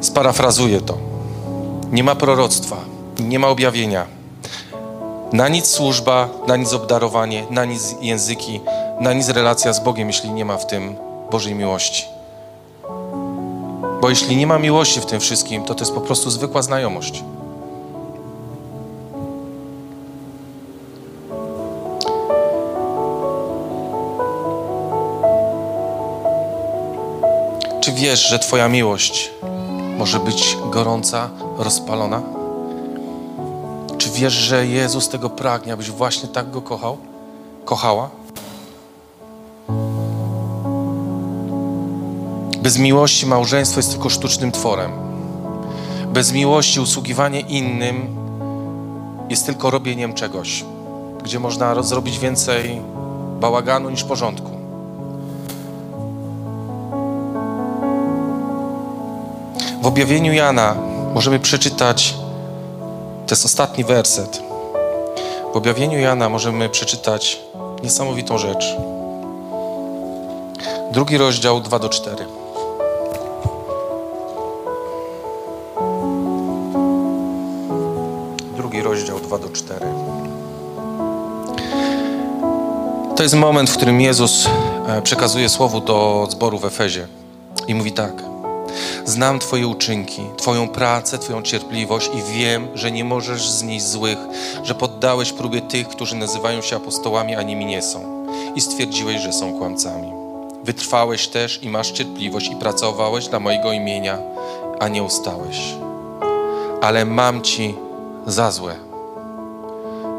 sparafrazuję 0.00 0.80
to, 0.80 0.98
nie 1.92 2.04
ma 2.04 2.14
proroctwa, 2.14 2.76
nie 3.20 3.38
ma 3.38 3.48
objawienia, 3.48 4.06
na 5.32 5.48
nic 5.48 5.66
służba, 5.66 6.28
na 6.46 6.56
nic 6.56 6.72
obdarowanie, 6.72 7.46
na 7.50 7.64
nic 7.64 7.94
języki, 8.00 8.60
na 9.00 9.12
nic 9.12 9.28
relacja 9.28 9.72
z 9.72 9.84
Bogiem, 9.84 10.08
jeśli 10.08 10.30
nie 10.30 10.44
ma 10.44 10.56
w 10.56 10.66
tym 10.66 11.07
Bożej 11.30 11.54
miłości. 11.54 12.04
Bo 14.00 14.08
jeśli 14.10 14.36
nie 14.36 14.46
ma 14.46 14.58
miłości 14.58 15.00
w 15.00 15.06
tym 15.06 15.20
wszystkim, 15.20 15.64
to 15.64 15.74
to 15.74 15.80
jest 15.80 15.94
po 15.94 16.00
prostu 16.00 16.30
zwykła 16.30 16.62
znajomość. 16.62 17.24
Czy 27.80 27.92
wiesz, 27.92 28.28
że 28.28 28.38
Twoja 28.38 28.68
miłość 28.68 29.30
może 29.98 30.20
być 30.20 30.56
gorąca, 30.70 31.30
rozpalona? 31.58 32.22
Czy 33.98 34.10
wiesz, 34.10 34.32
że 34.32 34.66
Jezus 34.66 35.08
tego 35.08 35.30
pragnie, 35.30 35.72
abyś 35.72 35.90
właśnie 35.90 36.28
tak 36.28 36.50
go 36.50 36.62
kochał? 36.62 36.96
Kochała? 37.64 38.17
Bez 42.68 42.78
miłości 42.78 43.26
małżeństwo 43.26 43.78
jest 43.78 43.90
tylko 43.90 44.10
sztucznym 44.10 44.52
tworem. 44.52 44.92
Bez 46.06 46.32
miłości 46.32 46.80
usługiwanie 46.80 47.40
innym 47.40 48.16
jest 49.28 49.46
tylko 49.46 49.70
robieniem 49.70 50.14
czegoś, 50.14 50.64
gdzie 51.24 51.38
można 51.38 51.82
zrobić 51.82 52.18
więcej 52.18 52.80
bałaganu 53.40 53.90
niż 53.90 54.04
porządku. 54.04 54.50
W 59.82 59.86
objawieniu 59.86 60.32
Jana 60.32 60.76
możemy 61.14 61.40
przeczytać, 61.40 62.14
to 63.26 63.32
jest 63.34 63.44
ostatni 63.44 63.84
werset. 63.84 64.42
W 65.52 65.56
objawieniu 65.56 65.98
Jana 65.98 66.28
możemy 66.28 66.68
przeczytać 66.68 67.40
niesamowitą 67.82 68.38
rzecz. 68.38 68.76
Drugi 70.92 71.18
rozdział 71.18 71.60
2 71.60 71.78
do 71.78 71.88
4. 71.88 72.37
To 83.18 83.22
jest 83.22 83.34
moment, 83.34 83.70
w 83.70 83.76
którym 83.76 84.00
Jezus 84.00 84.48
e, 84.88 85.02
przekazuje 85.02 85.48
słowo 85.48 85.80
do 85.80 86.28
zboru 86.30 86.58
w 86.58 86.64
Efezie 86.64 87.06
i 87.68 87.74
mówi 87.74 87.92
tak. 87.92 88.12
Znam 89.04 89.38
Twoje 89.38 89.66
uczynki, 89.66 90.22
Twoją 90.36 90.68
pracę, 90.68 91.18
Twoją 91.18 91.42
cierpliwość 91.42 92.10
i 92.14 92.32
wiem, 92.32 92.68
że 92.74 92.90
nie 92.90 93.04
możesz 93.04 93.50
znieść 93.50 93.86
złych, 93.86 94.18
że 94.62 94.74
poddałeś 94.74 95.32
próbie 95.32 95.60
tych, 95.60 95.88
którzy 95.88 96.16
nazywają 96.16 96.62
się 96.62 96.76
apostołami, 96.76 97.34
a 97.34 97.42
nimi 97.42 97.66
nie 97.66 97.82
są. 97.82 98.26
I 98.54 98.60
stwierdziłeś, 98.60 99.20
że 99.20 99.32
są 99.32 99.58
kłamcami. 99.58 100.12
Wytrwałeś 100.64 101.28
też 101.28 101.62
i 101.62 101.68
masz 101.68 101.90
cierpliwość 101.90 102.50
i 102.50 102.56
pracowałeś 102.56 103.28
dla 103.28 103.40
mojego 103.40 103.72
imienia, 103.72 104.18
a 104.80 104.88
nie 104.88 105.02
ustałeś. 105.02 105.60
Ale 106.82 107.04
mam 107.04 107.42
Ci 107.42 107.74
za 108.26 108.50
złe. 108.50 108.74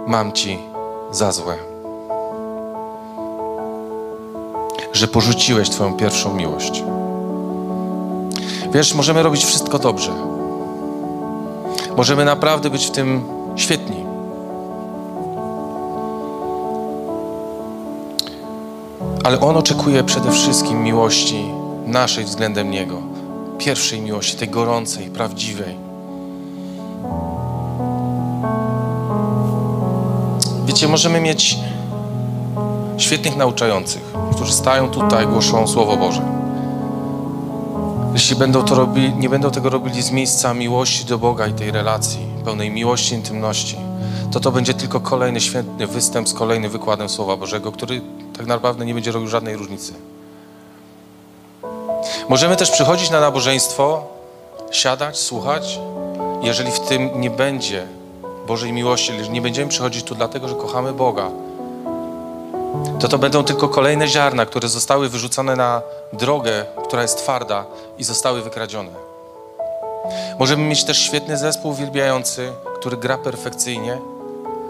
Mam 0.08 0.32
Ci 0.32 0.60
za 1.12 1.32
złe. 1.32 1.69
Że 5.00 5.08
porzuciłeś 5.08 5.70
Twoją 5.70 5.94
pierwszą 5.94 6.34
miłość. 6.34 6.84
Wiesz, 8.74 8.94
możemy 8.94 9.24
robić 9.24 9.46
wszystko 9.46 9.80
dobrze. 9.80 10.12
Możemy 11.98 12.26
naprawdę 12.26 12.70
być 12.70 12.86
w 12.86 12.92
tym 12.92 13.24
świetni. 13.56 13.96
Ale 19.24 19.40
On 19.40 19.58
oczekuje 19.58 20.04
przede 20.04 20.32
wszystkim 20.32 20.84
miłości 20.84 21.46
naszej 21.86 22.26
względem 22.26 22.72
Niego. 22.72 23.02
Pierwszej 23.58 24.02
miłości, 24.02 24.38
tej 24.38 24.50
gorącej, 24.50 25.10
prawdziwej. 25.10 25.76
Wiecie, 30.66 30.88
możemy 30.88 31.22
mieć 31.22 31.58
świetnych 32.98 33.36
nauczających, 33.36 34.09
którzy 34.32 34.54
stają 34.54 34.90
tutaj, 34.90 35.28
głoszą 35.28 35.68
Słowo 35.68 35.98
Boże. 35.98 36.22
Jeśli 38.14 38.36
będą 38.36 38.64
to 38.64 38.76
robili, 38.76 39.16
nie 39.16 39.30
będą 39.30 39.52
tego 39.52 39.70
robili 39.70 40.02
z 40.02 40.12
miejsca 40.12 40.54
miłości 40.54 41.06
do 41.06 41.18
Boga 41.18 41.48
i 41.48 41.54
tej 41.54 41.72
relacji, 41.72 42.20
pełnej 42.46 42.72
miłości, 42.72 43.16
intymności, 43.16 43.78
to 44.32 44.40
to 44.40 44.52
będzie 44.52 44.74
tylko 44.74 45.00
kolejny 45.00 45.42
świętny 45.42 45.88
występ 45.88 46.30
z 46.30 46.34
kolejnym 46.34 46.72
wykładem 46.72 47.10
Słowa 47.10 47.38
Bożego, 47.38 47.72
który 47.72 48.02
tak 48.38 48.46
naprawdę 48.46 48.86
nie 48.86 48.94
będzie 48.94 49.12
robił 49.12 49.28
żadnej 49.28 49.56
różnicy. 49.56 49.94
Możemy 52.30 52.56
też 52.56 52.72
przychodzić 52.72 53.10
na 53.10 53.20
nabożeństwo, 53.20 54.04
siadać, 54.72 55.18
słuchać. 55.18 55.80
Jeżeli 56.42 56.72
w 56.72 56.80
tym 56.80 57.22
nie 57.22 57.30
będzie 57.30 57.88
Bożej 58.48 58.74
miłości, 58.74 59.12
jeżeli 59.12 59.30
nie 59.30 59.42
będziemy 59.42 59.70
przychodzić 59.70 60.04
tu 60.04 60.16
dlatego, 60.16 60.48
że 60.48 60.56
kochamy 60.56 60.94
Boga, 60.94 61.30
to 63.00 63.08
to 63.08 63.18
będą 63.18 63.44
tylko 63.44 63.70
kolejne 63.70 64.08
ziarna, 64.08 64.46
które 64.46 64.70
zostały 64.70 65.10
wyrzucone 65.10 65.56
na 65.56 65.82
drogę, 66.14 66.66
która 66.84 67.02
jest 67.02 67.18
twarda 67.18 67.66
i 67.98 68.04
zostały 68.04 68.42
wykradzione. 68.42 68.92
Możemy 70.40 70.64
mieć 70.64 70.84
też 70.84 70.98
świetny 70.98 71.38
zespół 71.38 71.72
uwielbiający, 71.72 72.52
który 72.80 72.98
gra 72.98 73.18
perfekcyjnie. 73.18 73.98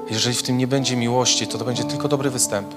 Jeżeli 0.09 0.35
w 0.35 0.43
tym 0.43 0.57
nie 0.57 0.67
będzie 0.67 0.95
miłości, 0.95 1.47
to 1.47 1.57
to 1.57 1.65
będzie 1.65 1.83
tylko 1.83 2.07
dobry 2.07 2.29
występ. 2.29 2.67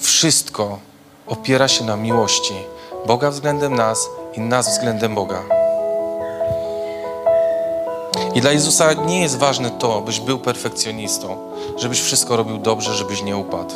Wszystko 0.00 0.78
opiera 1.26 1.68
się 1.68 1.84
na 1.84 1.96
miłości 1.96 2.54
Boga 3.06 3.30
względem 3.30 3.74
nas 3.74 4.08
i 4.34 4.40
nas 4.40 4.68
względem 4.68 5.14
Boga. 5.14 5.57
I 8.34 8.40
dla 8.40 8.52
Jezusa 8.52 8.92
nie 8.92 9.22
jest 9.22 9.38
ważne 9.38 9.70
to, 9.70 10.00
byś 10.00 10.20
był 10.20 10.38
perfekcjonistą, 10.38 11.36
żebyś 11.76 12.00
wszystko 12.00 12.36
robił 12.36 12.58
dobrze, 12.58 12.94
żebyś 12.94 13.22
nie 13.22 13.36
upadł. 13.36 13.74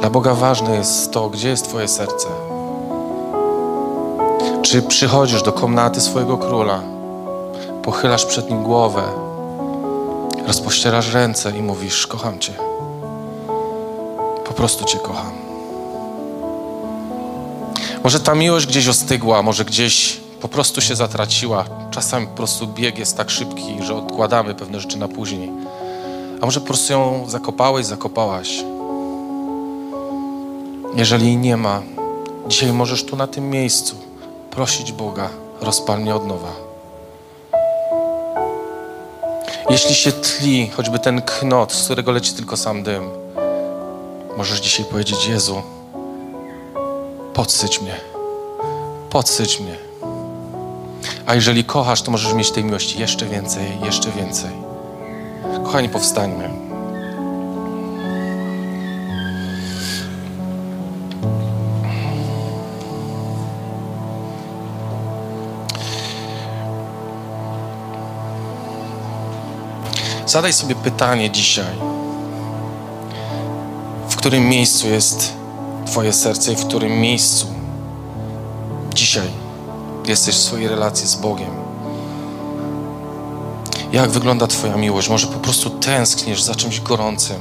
Dla 0.00 0.10
Boga 0.10 0.34
ważne 0.34 0.76
jest 0.76 1.12
to, 1.12 1.28
gdzie 1.28 1.48
jest 1.48 1.68
Twoje 1.68 1.88
serce. 1.88 2.28
Czy 4.62 4.82
przychodzisz 4.82 5.42
do 5.42 5.52
komnaty 5.52 6.00
swojego 6.00 6.38
króla, 6.38 6.80
pochylasz 7.82 8.24
przed 8.24 8.50
nim 8.50 8.62
głowę, 8.62 9.02
rozpościerasz 10.46 11.12
ręce 11.12 11.50
i 11.58 11.62
mówisz: 11.62 12.06
Kocham 12.06 12.38
Cię. 12.38 12.52
Po 14.44 14.52
prostu 14.54 14.84
Cię 14.84 14.98
kocham. 14.98 15.32
Może 18.04 18.20
ta 18.20 18.34
miłość 18.34 18.66
gdzieś 18.66 18.88
ostygła, 18.88 19.42
może 19.42 19.64
gdzieś 19.64 20.23
po 20.44 20.48
prostu 20.48 20.80
się 20.80 20.96
zatraciła. 20.96 21.64
Czasami 21.90 22.26
po 22.26 22.36
prostu 22.36 22.66
bieg 22.66 22.98
jest 22.98 23.16
tak 23.16 23.30
szybki, 23.30 23.76
że 23.82 23.94
odkładamy 23.94 24.54
pewne 24.54 24.80
rzeczy 24.80 24.98
na 24.98 25.08
później. 25.08 25.50
A 26.40 26.46
może 26.46 26.60
po 26.60 26.66
prostu 26.66 26.92
ją 26.92 27.24
zakopałeś, 27.28 27.86
zakopałaś. 27.86 28.64
Jeżeli 30.94 31.26
jej 31.26 31.36
nie 31.36 31.56
ma, 31.56 31.82
dzisiaj 32.48 32.72
możesz 32.72 33.04
tu 33.04 33.16
na 33.16 33.26
tym 33.26 33.50
miejscu 33.50 33.96
prosić 34.50 34.92
Boga, 34.92 35.28
rozpal 35.60 36.00
mnie 36.00 36.14
od 36.14 36.26
nowa. 36.26 36.52
Jeśli 39.70 39.94
się 39.94 40.12
tli 40.12 40.70
choćby 40.70 40.98
ten 40.98 41.22
knot, 41.22 41.72
z 41.72 41.84
którego 41.84 42.12
leci 42.12 42.32
tylko 42.32 42.56
sam 42.56 42.82
dym, 42.82 43.10
możesz 44.36 44.60
dzisiaj 44.60 44.86
powiedzieć: 44.86 45.26
Jezu, 45.26 45.62
podsyć 47.34 47.80
mnie, 47.80 47.96
podsyć 49.10 49.60
mnie. 49.60 49.93
A 51.26 51.34
jeżeli 51.34 51.64
kochasz, 51.64 52.02
to 52.02 52.10
możesz 52.10 52.34
mieć 52.34 52.50
tej 52.50 52.64
miłości 52.64 53.00
jeszcze 53.00 53.26
więcej, 53.26 53.66
jeszcze 53.84 54.10
więcej. 54.10 54.50
Kochani, 55.64 55.88
powstańmy. 55.88 56.50
Zadaj 70.26 70.52
sobie 70.52 70.74
pytanie 70.74 71.30
dzisiaj, 71.30 71.74
w 74.08 74.16
którym 74.16 74.48
miejscu 74.48 74.88
jest 74.88 75.32
Twoje 75.86 76.12
serce 76.12 76.52
i 76.52 76.56
w 76.56 76.66
którym 76.66 77.00
miejscu 77.00 77.46
dzisiaj 78.94 79.43
jesteś 80.08 80.34
w 80.34 80.42
swojej 80.42 80.68
relacji 80.68 81.06
z 81.06 81.14
Bogiem. 81.14 81.50
Jak 83.92 84.10
wygląda 84.10 84.46
Twoja 84.46 84.76
miłość? 84.76 85.08
Może 85.08 85.26
po 85.26 85.38
prostu 85.38 85.70
tęskniesz 85.70 86.42
za 86.42 86.54
czymś 86.54 86.80
gorącym, 86.80 87.40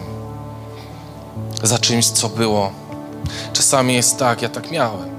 za 1.63 1.79
czymś, 1.79 2.07
co 2.07 2.29
było. 2.29 2.71
Czasami 3.53 3.93
jest 3.93 4.17
tak, 4.17 4.41
ja 4.41 4.49
tak 4.49 4.71
miałem, 4.71 5.09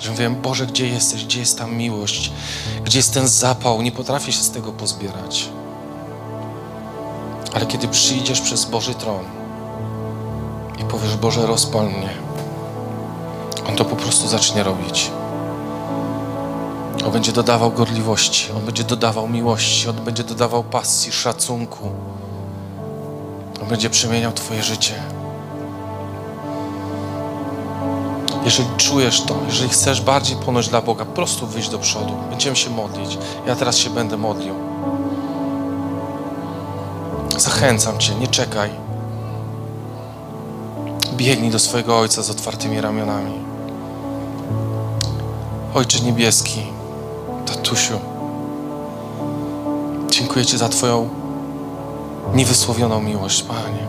że 0.00 0.10
mówiłem, 0.10 0.34
Boże, 0.42 0.66
gdzie 0.66 0.88
jesteś? 0.88 1.24
Gdzie 1.24 1.40
jest 1.40 1.58
ta 1.58 1.66
miłość? 1.66 2.32
Gdzie 2.84 2.98
jest 2.98 3.14
ten 3.14 3.28
zapał? 3.28 3.82
Nie 3.82 3.92
potrafię 3.92 4.32
się 4.32 4.42
z 4.42 4.50
tego 4.50 4.72
pozbierać. 4.72 5.48
Ale 7.54 7.66
kiedy 7.66 7.88
przyjdziesz 7.88 8.40
przez 8.40 8.64
Boży 8.64 8.94
tron 8.94 9.24
i 10.78 10.84
powiesz, 10.84 11.16
Boże, 11.16 11.46
rozpal 11.46 11.86
mnie, 11.86 12.10
On 13.68 13.76
to 13.76 13.84
po 13.84 13.96
prostu 13.96 14.28
zacznie 14.28 14.62
robić. 14.62 15.10
On 17.06 17.12
będzie 17.12 17.32
dodawał 17.32 17.70
gorliwości, 17.70 18.52
On 18.56 18.62
będzie 18.62 18.84
dodawał 18.84 19.28
miłości, 19.28 19.88
On 19.88 19.96
będzie 19.96 20.24
dodawał 20.24 20.64
pasji, 20.64 21.12
szacunku. 21.12 21.88
On 23.62 23.68
będzie 23.68 23.90
przemieniał 23.90 24.32
Twoje 24.32 24.62
życie. 24.62 24.94
Jeżeli 28.44 28.68
czujesz 28.76 29.20
to, 29.20 29.34
jeżeli 29.46 29.68
chcesz 29.68 30.00
bardziej 30.00 30.36
płynąć 30.36 30.68
dla 30.68 30.82
Boga, 30.82 31.04
po 31.04 31.12
prostu 31.12 31.46
wyjść 31.46 31.68
do 31.68 31.78
przodu. 31.78 32.14
Będziemy 32.30 32.56
się 32.56 32.70
modlić. 32.70 33.18
Ja 33.46 33.56
teraz 33.56 33.76
się 33.78 33.90
będę 33.90 34.16
modlił. 34.16 34.54
Zachęcam 37.38 37.98
Cię, 37.98 38.14
nie 38.14 38.26
czekaj. 38.26 38.70
Biegnij 41.12 41.50
do 41.50 41.58
swojego 41.58 41.98
Ojca 41.98 42.22
z 42.22 42.30
otwartymi 42.30 42.80
ramionami. 42.80 43.34
Ojcze 45.74 46.00
Niebieski, 46.00 46.71
Tatusiu, 47.46 48.00
dziękuję 50.10 50.46
Ci 50.46 50.58
za 50.58 50.68
Twoją 50.68 51.08
niewysłowioną 52.34 53.00
miłość, 53.00 53.42
Panie. 53.42 53.86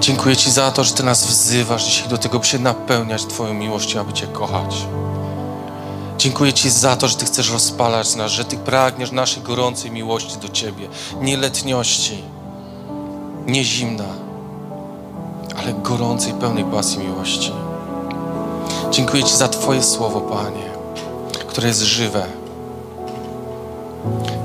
Dziękuję 0.00 0.36
Ci 0.36 0.50
za 0.50 0.70
to, 0.70 0.84
że 0.84 0.92
Ty 0.94 1.02
nas 1.02 1.26
wzywasz 1.26 1.84
dzisiaj 1.84 2.08
do 2.08 2.18
tego, 2.18 2.38
by 2.38 2.46
się 2.46 2.58
napełniać 2.58 3.26
Twoją 3.26 3.54
miłością, 3.54 4.00
aby 4.00 4.12
Cię 4.12 4.26
kochać. 4.26 4.86
Dziękuję 6.18 6.52
Ci 6.52 6.70
za 6.70 6.96
to, 6.96 7.08
że 7.08 7.16
Ty 7.16 7.24
chcesz 7.24 7.52
rozpalać 7.52 8.16
nas, 8.16 8.32
że 8.32 8.44
Ty 8.44 8.56
pragniesz 8.56 9.12
naszej 9.12 9.42
gorącej 9.42 9.90
miłości 9.90 10.36
do 10.36 10.48
Ciebie, 10.48 10.88
nie 11.20 11.36
letniości, 11.36 12.22
nie 13.46 13.64
zimna, 13.64 14.04
ale 15.58 15.72
gorącej, 15.72 16.32
pełnej 16.32 16.64
pasji 16.64 16.98
miłości. 16.98 17.52
Dziękuję 18.90 19.24
Ci 19.24 19.36
za 19.36 19.48
Twoje 19.48 19.82
słowo, 19.82 20.20
Panie, 20.20 20.70
które 21.50 21.68
jest 21.68 21.82
żywe. 21.82 22.26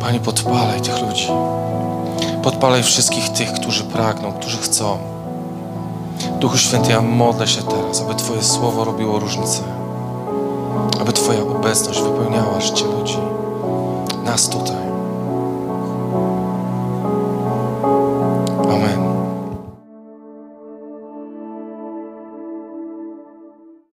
Panie, 0.02 0.20
podpalaj 0.20 0.82
tych 0.82 1.02
ludzi. 1.02 1.28
Podpalaj 2.44 2.84
wszystkich 2.84 3.30
tych, 3.30 3.54
którzy 3.54 3.84
pragną, 3.84 4.34
którzy 4.34 4.58
chcą. 4.58 4.98
Duchu 6.40 6.58
Święty, 6.58 6.92
ja 6.92 7.02
modlę 7.02 7.48
się 7.48 7.62
teraz, 7.64 8.02
aby 8.02 8.16
Twoje 8.16 8.44
słowo 8.44 8.84
robiło 8.84 9.20
różnicę. 9.20 9.62
Aby 11.02 11.14
Twoja 11.14 11.42
obecność 11.42 12.02
wypełniała 12.02 12.62
życie 12.62 12.86
ludzi. 12.86 13.18
Nas 14.24 14.50
tutaj. 14.50 14.85